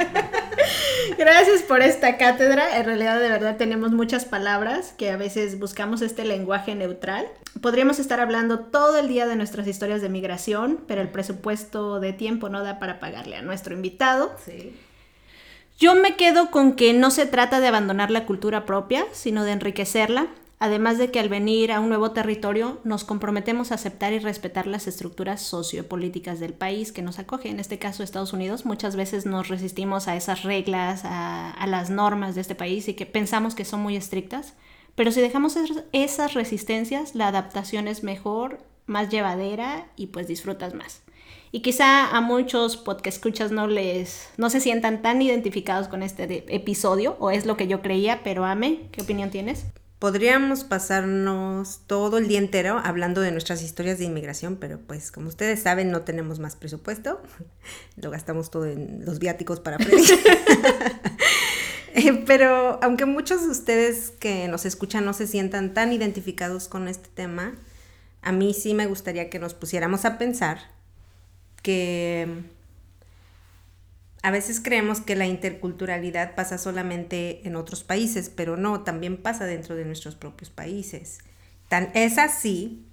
Gracias 1.19 1.63
por 1.63 1.83
esta 1.83 2.17
cátedra. 2.17 2.79
En 2.79 2.85
realidad, 2.85 3.21
de 3.21 3.29
verdad, 3.29 3.57
tenemos 3.57 3.93
muchas 3.93 4.25
palabras 4.25 4.95
que 4.97 5.11
a 5.11 5.17
veces 5.17 5.59
buscamos 5.59 6.03
este 6.03 6.25
lenguaje 6.25 6.75
neutral. 6.75 7.27
Podríamos 7.61 7.99
estar 7.99 8.21
hablando 8.21 8.61
todo 8.61 8.99
el 8.99 9.09
día 9.09 9.27
de 9.27 9.37
nuestras 9.37 9.67
historias 9.67 10.03
de 10.03 10.09
migración, 10.09 10.81
pero 10.87 11.01
el 11.01 11.09
presupuesto 11.09 12.01
de 12.01 12.13
tiempo 12.13 12.49
no 12.49 12.63
da 12.63 12.79
para 12.79 13.01
pagarle 13.01 13.37
a 13.37 13.43
nuestro 13.43 13.75
invitado. 13.75 14.35
Sí. 14.45 14.75
Yo 15.79 15.95
me 15.95 16.17
quedo 16.17 16.51
con 16.51 16.75
que 16.75 16.93
no 16.93 17.11
se 17.11 17.27
trata 17.27 17.61
de 17.61 17.67
abandonar 17.67 18.11
la 18.11 18.27
cultura 18.27 18.65
propia, 18.65 19.05
sino 19.13 19.45
de 19.45 19.53
enriquecerla. 19.53 20.29
Además 20.65 20.97
de 20.97 21.11
que 21.11 21.21
al 21.21 21.29
venir 21.29 21.73
a 21.73 21.81
un 21.81 21.91
nuevo 21.91 22.13
territorio 22.13 22.81
nos 22.85 23.05
comprometemos 23.05 23.71
a 23.71 23.75
aceptar 23.75 24.15
y 24.15 24.19
respetar 24.19 24.67
las 24.67 24.87
estructuras 24.87 25.43
sociopolíticas 25.43 26.41
del 26.41 26.55
país 26.55 26.91
que 26.91 27.03
nos 27.03 27.19
acoge, 27.19 27.51
en 27.51 27.61
este 27.61 27.79
caso 27.79 28.03
Estados 28.03 28.33
Unidos. 28.33 28.65
Muchas 28.65 28.97
veces 28.97 29.27
nos 29.27 29.49
resistimos 29.49 30.09
a 30.09 30.17
esas 30.17 30.43
reglas, 30.43 31.03
a, 31.05 31.67
las 31.67 31.91
normas 31.91 32.35
de 32.35 32.41
este 32.41 32.55
país 32.55 32.89
y 32.89 32.95
que 32.95 33.05
pensamos 33.05 33.55
que 33.55 33.67
son 33.67 33.81
muy 33.81 33.95
estrictas. 33.95 34.55
Pero 34.95 35.13
si 35.13 35.21
dejamos 35.21 35.57
es- 35.57 35.85
esas 35.93 36.33
resistencias, 36.33 37.15
la 37.15 37.29
adaptación 37.29 37.87
es 37.87 38.03
mejor, 38.03 38.61
más 38.87 39.11
llevadera 39.11 39.89
y 39.97 40.07
pues 40.07 40.29
disfrutas 40.29 40.73
más. 40.73 41.03
Y 41.53 41.61
quizá 41.61 42.17
a 42.17 42.23
muchos 42.23 42.79
podcast 42.79 43.19
escuchas 43.19 43.51
no 43.53 43.67
les 43.67 44.31
no 44.39 44.49
se 44.49 44.61
sientan 44.61 45.03
tan 45.03 45.21
identificados 45.21 45.89
con 45.89 46.03
este 46.03 46.43
episodio 46.49 47.19
o 47.21 47.31
es 47.31 47.45
lo 47.45 47.59
que 47.59 47.67
yo 47.67 47.83
creía, 47.83 48.23
pero 48.25 48.47
Ame, 48.47 48.89
¿qué 48.93 49.03
opinión 49.03 49.29
tienes? 49.29 49.67
Podríamos 50.05 50.65
pasarnos 50.65 51.81
todo 51.87 52.19
el 52.19 52.29
día 52.29 52.39
entero 52.39 52.79
hablando 52.85 53.23
de 53.23 53.33
nuestras 53.33 53.63
historias 53.63 53.99
de 53.99 54.05
inmigración, 54.05 54.57
pero 54.57 54.79
pues 54.79 55.11
como 55.11 55.29
ustedes 55.29 55.63
saben 55.63 55.91
no 55.91 56.03
tenemos 56.03 56.41
más 56.41 56.57
presupuesto. 56.57 57.23
Lo 57.97 58.11
gastamos 58.11 58.51
todo 58.51 58.67
en 58.67 59.03
los 59.07 59.19
viáticos 59.19 59.61
para. 59.61 59.79
Eh, 61.95 62.23
pero 62.27 62.79
aunque 62.83 63.07
muchos 63.07 63.45
de 63.45 63.49
ustedes 63.49 64.11
que 64.11 64.47
nos 64.49 64.67
escuchan 64.67 65.07
no 65.07 65.15
se 65.15 65.27
sientan 65.27 65.73
tan 65.73 65.91
identificados 65.91 66.69
con 66.69 66.87
este 66.87 67.09
tema, 67.09 67.55
a 68.21 68.31
mí 68.31 68.53
sí 68.53 68.75
me 68.75 68.87
gustaría 68.87 69.31
que 69.31 69.39
nos 69.39 69.55
pusiéramos 69.55 70.05
a 70.05 70.19
pensar 70.19 70.59
que 71.63 72.45
a 74.25 74.31
veces 74.31 74.59
creemos 74.61 75.01
que 75.01 75.15
la 75.17 75.27
interculturalidad 75.27 76.35
pasa 76.35 76.57
solamente 76.59 77.47
en 77.47 77.57
otros 77.57 77.85
países, 77.85 78.31
pero 78.35 78.57
no, 78.57 78.81
también 78.81 79.19
pasa 79.19 79.45
dentro 79.45 79.77
de 79.77 79.85
nuestros 79.85 80.17
propios 80.17 80.49
países. 80.51 81.19
Tan, 81.69 81.91
es 81.95 82.17
así 82.19 82.85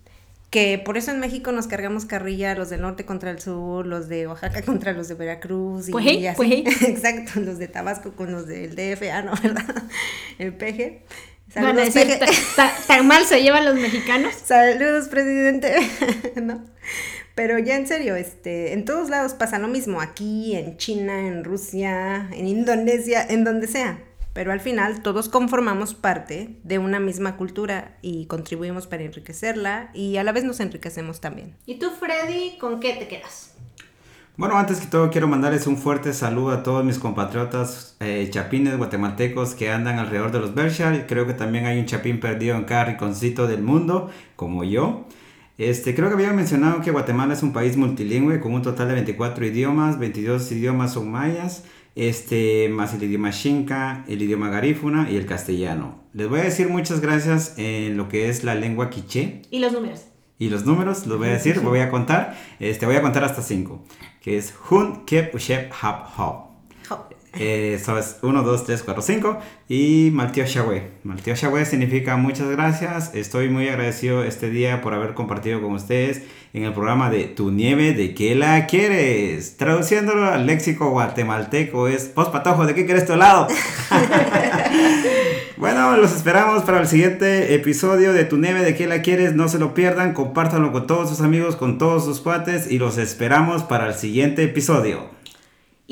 que 0.50 0.78
por 0.84 0.98
eso 0.98 1.12
en 1.12 1.22
México 1.22 1.54
nos 1.54 1.68
cargamos 1.68 2.06
carrilla 2.06 2.54
los 2.56 2.70
del 2.70 2.82
norte 2.82 3.06
contra 3.06 3.32
el 3.32 3.40
sur, 3.40 3.88
los 3.88 4.10
de 4.10 4.28
Oaxaca 4.28 4.62
contra 4.66 4.92
los 4.92 5.08
de 5.08 5.16
Veracruz 5.16 5.88
y, 5.88 5.92
Pues 5.94 6.06
así. 6.06 6.34
pues. 6.36 6.82
Exacto, 6.82 7.40
los 7.40 7.58
de 7.58 7.70
Tabasco 7.70 8.12
con 8.12 8.34
los 8.34 8.46
del 8.48 8.76
DF, 8.76 9.04
ah, 9.14 9.22
no, 9.22 9.32
¿verdad? 9.42 9.84
El 10.38 10.54
peje. 10.54 11.04
Van 11.56 11.66
a 11.66 11.68
Saludos, 11.86 11.94
decir, 11.94 12.20
peje. 12.20 12.34
"Ta- 12.58 12.68
ta- 12.68 12.74
¿Tan 12.88 13.08
mal 13.08 13.26
se 13.26 13.42
llevan 13.42 13.64
los 13.66 13.76
mexicanos? 13.76 14.34
Saludos, 14.36 15.08
presidente. 15.08 15.76
¿No? 16.42 16.64
Pero 17.36 17.58
ya 17.60 17.78
en 17.78 17.88
serio, 17.88 18.16
este, 18.16 18.74
en 18.74 18.86
todos 18.86 19.10
lados 19.10 19.34
pasa 19.34 19.58
lo 19.60 19.68
mismo, 19.68 20.02
aquí, 20.02 20.56
en 20.56 20.78
China, 20.78 21.28
en 21.28 21.44
Rusia, 21.44 22.28
en 22.32 22.48
Indonesia, 22.48 23.26
en 23.28 23.44
donde 23.44 23.68
sea. 23.68 24.00
pero 24.34 24.54
al 24.54 24.62
final 24.62 25.02
todos 25.02 25.28
conformamos 25.28 25.94
parte 25.94 26.56
de 26.64 26.80
una 26.80 27.00
misma 27.00 27.36
cultura 27.36 27.98
y 28.02 28.28
contribuimos 28.28 28.88
para 28.88 29.04
enriquecerla 29.04 29.90
y 29.94 30.18
a 30.18 30.24
la 30.24 30.32
vez 30.32 30.46
nos 30.46 30.62
enriquecemos 30.62 31.20
también. 31.20 31.56
¿Y 31.66 31.80
tú, 31.80 31.90
Freddy, 31.90 32.58
con 32.58 32.80
qué 32.80 32.94
te 32.94 33.08
quedas? 33.10 33.56
Bueno, 34.38 34.58
antes 34.58 34.80
que 34.80 34.88
todo 34.88 35.12
quiero 35.12 35.28
mandarles 35.28 35.68
un 35.68 35.78
fuerte 35.78 36.14
saludo 36.14 36.52
a 36.52 36.64
todos 36.64 36.86
mis 36.86 36.98
compatriotas 36.98 37.98
eh, 38.00 38.28
chapines 38.32 38.78
guatemaltecos 38.78 39.54
que 39.54 39.70
andan 39.70 40.00
alrededor 40.00 40.32
de 40.32 40.40
los 40.40 40.56
Berkshire. 40.56 41.06
Creo 41.06 41.28
que 41.28 41.34
también 41.34 41.66
hay 41.66 41.78
un 41.78 41.86
chapín 41.86 42.20
perdido 42.22 42.56
en 42.56 42.64
cada 42.64 42.86
rinconcito 42.86 43.48
del 43.48 43.62
mundo, 43.62 44.10
como 44.38 44.64
yo. 44.64 45.06
Este, 45.62 45.94
creo 45.94 46.08
que 46.08 46.16
había 46.16 46.34
mencionado 46.34 46.82
que 46.82 46.90
Guatemala 46.90 47.36
es 47.36 47.44
un 47.44 47.54
país 47.54 47.78
multilingüe 47.78 48.40
con 48.40 48.52
un 48.52 48.64
total 48.64 48.88
de 48.88 48.96
24 48.96 49.46
idiomas, 49.46 50.00
22 50.00 50.52
idiomas 50.54 50.94
son 50.94 51.12
mayas, 51.12 51.66
este, 51.96 52.68
más 52.70 52.96
el 52.96 53.04
idioma 53.04 53.32
xinca, 53.32 54.04
el 54.08 54.24
idioma 54.24 54.50
garífuna 54.50 55.08
y 55.12 55.18
el 55.18 55.28
castellano. 55.28 56.00
Les 56.14 56.28
voy 56.28 56.40
a 56.40 56.44
decir 56.46 56.68
muchas 56.68 57.00
gracias 57.00 57.54
en 57.58 57.96
lo 57.96 58.10
que 58.10 58.30
es 58.30 58.44
la 58.44 58.56
lengua 58.56 58.90
quiché. 58.90 59.44
¿Y 59.52 59.60
los 59.60 59.72
números? 59.72 60.06
Y 60.40 60.50
los 60.50 60.66
números, 60.66 61.06
los 61.06 61.20
voy 61.20 61.28
a 61.28 61.34
decir, 61.34 61.60
voy 61.60 61.78
a 61.78 61.92
contar, 61.92 62.36
este, 62.60 62.88
voy 62.88 62.96
a 62.96 63.04
contar 63.04 63.24
hasta 63.24 63.44
5, 63.44 63.86
que 64.20 64.38
es 64.38 64.56
Hun, 64.72 65.06
Kep, 65.06 65.38
Shep, 65.38 65.72
Hap, 65.80 66.08
Hop. 66.18 66.52
Eh, 67.40 67.76
eso 67.76 67.98
es 67.98 68.18
1, 68.22 68.44
2, 68.44 68.66
3, 68.66 68.84
4, 68.84 69.02
5. 69.02 69.40
Y 69.70 70.10
Maltio 70.14 70.46
Shahwe. 70.46 70.92
Maltio 71.04 71.36
Shahwe 71.36 71.66
significa 71.66 72.18
muchas 72.18 72.50
gracias. 72.50 73.16
Estoy 73.16 73.50
muy 73.50 73.70
agradecido 73.70 74.24
este 74.24 74.50
día 74.50 74.82
por 74.82 74.94
haber 74.94 75.14
compartido 75.14 75.62
con 75.62 75.74
ustedes 75.74 76.24
en 76.54 76.64
el 76.64 76.74
programa 76.74 77.10
de 77.10 77.24
Tu 77.26 77.50
nieve, 77.50 77.94
¿de 77.94 78.14
qué 78.14 78.36
la 78.36 78.68
quieres? 78.68 79.56
Traduciéndolo 79.56 80.26
al 80.26 80.46
léxico 80.46 80.90
guatemalteco 80.90 81.88
es 81.88 82.06
Pos 82.06 82.28
patojo, 82.28 82.66
¿de 82.66 82.76
qué 82.76 82.86
quieres 82.86 83.06
tu 83.06 83.16
lado? 83.16 83.48
bueno, 85.58 85.96
los 85.96 86.14
esperamos 86.14 86.64
para 86.64 86.82
el 86.82 86.88
siguiente 86.88 87.56
episodio 87.56 88.12
de 88.12 88.26
Tu 88.26 88.38
nieve, 88.38 88.64
¿de 88.64 88.76
qué 88.76 88.88
la 88.88 89.02
quieres? 89.02 89.34
No 89.34 89.48
se 89.48 89.60
lo 89.60 89.74
pierdan, 89.74 90.14
compártanlo 90.14 90.74
con 90.74 90.88
todos 90.88 91.10
sus 91.10 91.22
amigos, 91.22 91.56
con 91.56 91.78
todos 91.78 92.04
sus 92.04 92.20
cuates 92.20 92.70
y 92.70 92.78
los 92.78 92.98
esperamos 92.98 93.64
para 93.64 93.88
el 93.88 93.94
siguiente 93.94 94.44
episodio. 94.44 95.21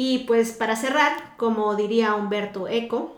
Y 0.01 0.19
pues 0.19 0.53
para 0.53 0.77
cerrar, 0.77 1.35
como 1.35 1.75
diría 1.75 2.15
Humberto 2.15 2.69
Eco, 2.69 3.17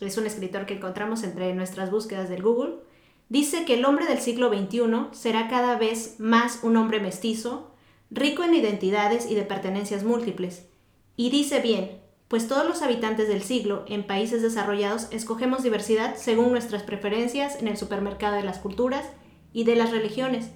es 0.00 0.16
un 0.16 0.24
escritor 0.24 0.64
que 0.64 0.78
encontramos 0.78 1.24
entre 1.24 1.52
nuestras 1.52 1.90
búsquedas 1.90 2.30
del 2.30 2.42
Google, 2.42 2.76
dice 3.28 3.66
que 3.66 3.74
el 3.74 3.84
hombre 3.84 4.06
del 4.06 4.18
siglo 4.18 4.48
XXI 4.48 5.08
será 5.12 5.48
cada 5.48 5.76
vez 5.76 6.18
más 6.20 6.60
un 6.62 6.78
hombre 6.78 7.00
mestizo, 7.00 7.70
rico 8.10 8.44
en 8.44 8.54
identidades 8.54 9.30
y 9.30 9.34
de 9.34 9.42
pertenencias 9.42 10.04
múltiples. 10.04 10.64
Y 11.18 11.28
dice 11.28 11.60
bien, 11.60 12.00
pues 12.28 12.48
todos 12.48 12.66
los 12.66 12.80
habitantes 12.80 13.28
del 13.28 13.42
siglo 13.42 13.84
en 13.86 14.06
países 14.06 14.40
desarrollados 14.40 15.08
escogemos 15.10 15.62
diversidad 15.62 16.16
según 16.16 16.50
nuestras 16.50 16.82
preferencias 16.82 17.60
en 17.60 17.68
el 17.68 17.76
supermercado 17.76 18.36
de 18.36 18.44
las 18.44 18.56
culturas 18.56 19.04
y 19.52 19.64
de 19.64 19.76
las 19.76 19.90
religiones. 19.90 20.48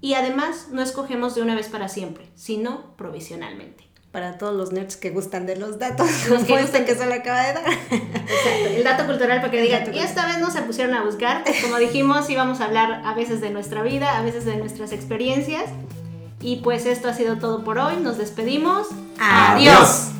Y 0.00 0.14
además 0.14 0.68
no 0.72 0.80
escogemos 0.80 1.34
de 1.34 1.42
una 1.42 1.56
vez 1.56 1.68
para 1.68 1.90
siempre, 1.90 2.24
sino 2.36 2.96
provisionalmente 2.96 3.89
para 4.12 4.38
todos 4.38 4.56
los 4.56 4.72
nerds 4.72 4.96
que 4.96 5.10
gustan 5.10 5.46
de 5.46 5.56
los 5.56 5.78
datos, 5.78 6.08
los 6.28 6.44
que 6.46 6.60
gustan 6.60 6.84
que 6.84 6.94
se 6.94 7.06
le 7.06 7.14
acaba 7.14 7.42
de 7.46 7.52
dar. 7.54 7.64
Exacto, 7.68 8.68
el 8.76 8.84
dato 8.84 9.06
cultural 9.06 9.40
para 9.40 9.50
que 9.50 9.62
digan, 9.62 9.94
y 9.94 9.98
esta 10.00 10.26
vez 10.26 10.38
no 10.38 10.50
se 10.50 10.62
pusieron 10.62 10.94
a 10.94 11.04
buscar, 11.04 11.44
como 11.62 11.76
dijimos, 11.78 12.28
íbamos 12.28 12.60
a 12.60 12.64
hablar 12.64 13.02
a 13.04 13.14
veces 13.14 13.40
de 13.40 13.50
nuestra 13.50 13.82
vida, 13.82 14.18
a 14.18 14.22
veces 14.22 14.44
de 14.44 14.56
nuestras 14.56 14.92
experiencias. 14.92 15.64
Y 16.42 16.56
pues 16.56 16.86
esto 16.86 17.08
ha 17.08 17.14
sido 17.14 17.36
todo 17.36 17.64
por 17.64 17.78
hoy, 17.78 17.96
nos 17.98 18.16
despedimos. 18.16 18.88
Adiós. 19.18 20.10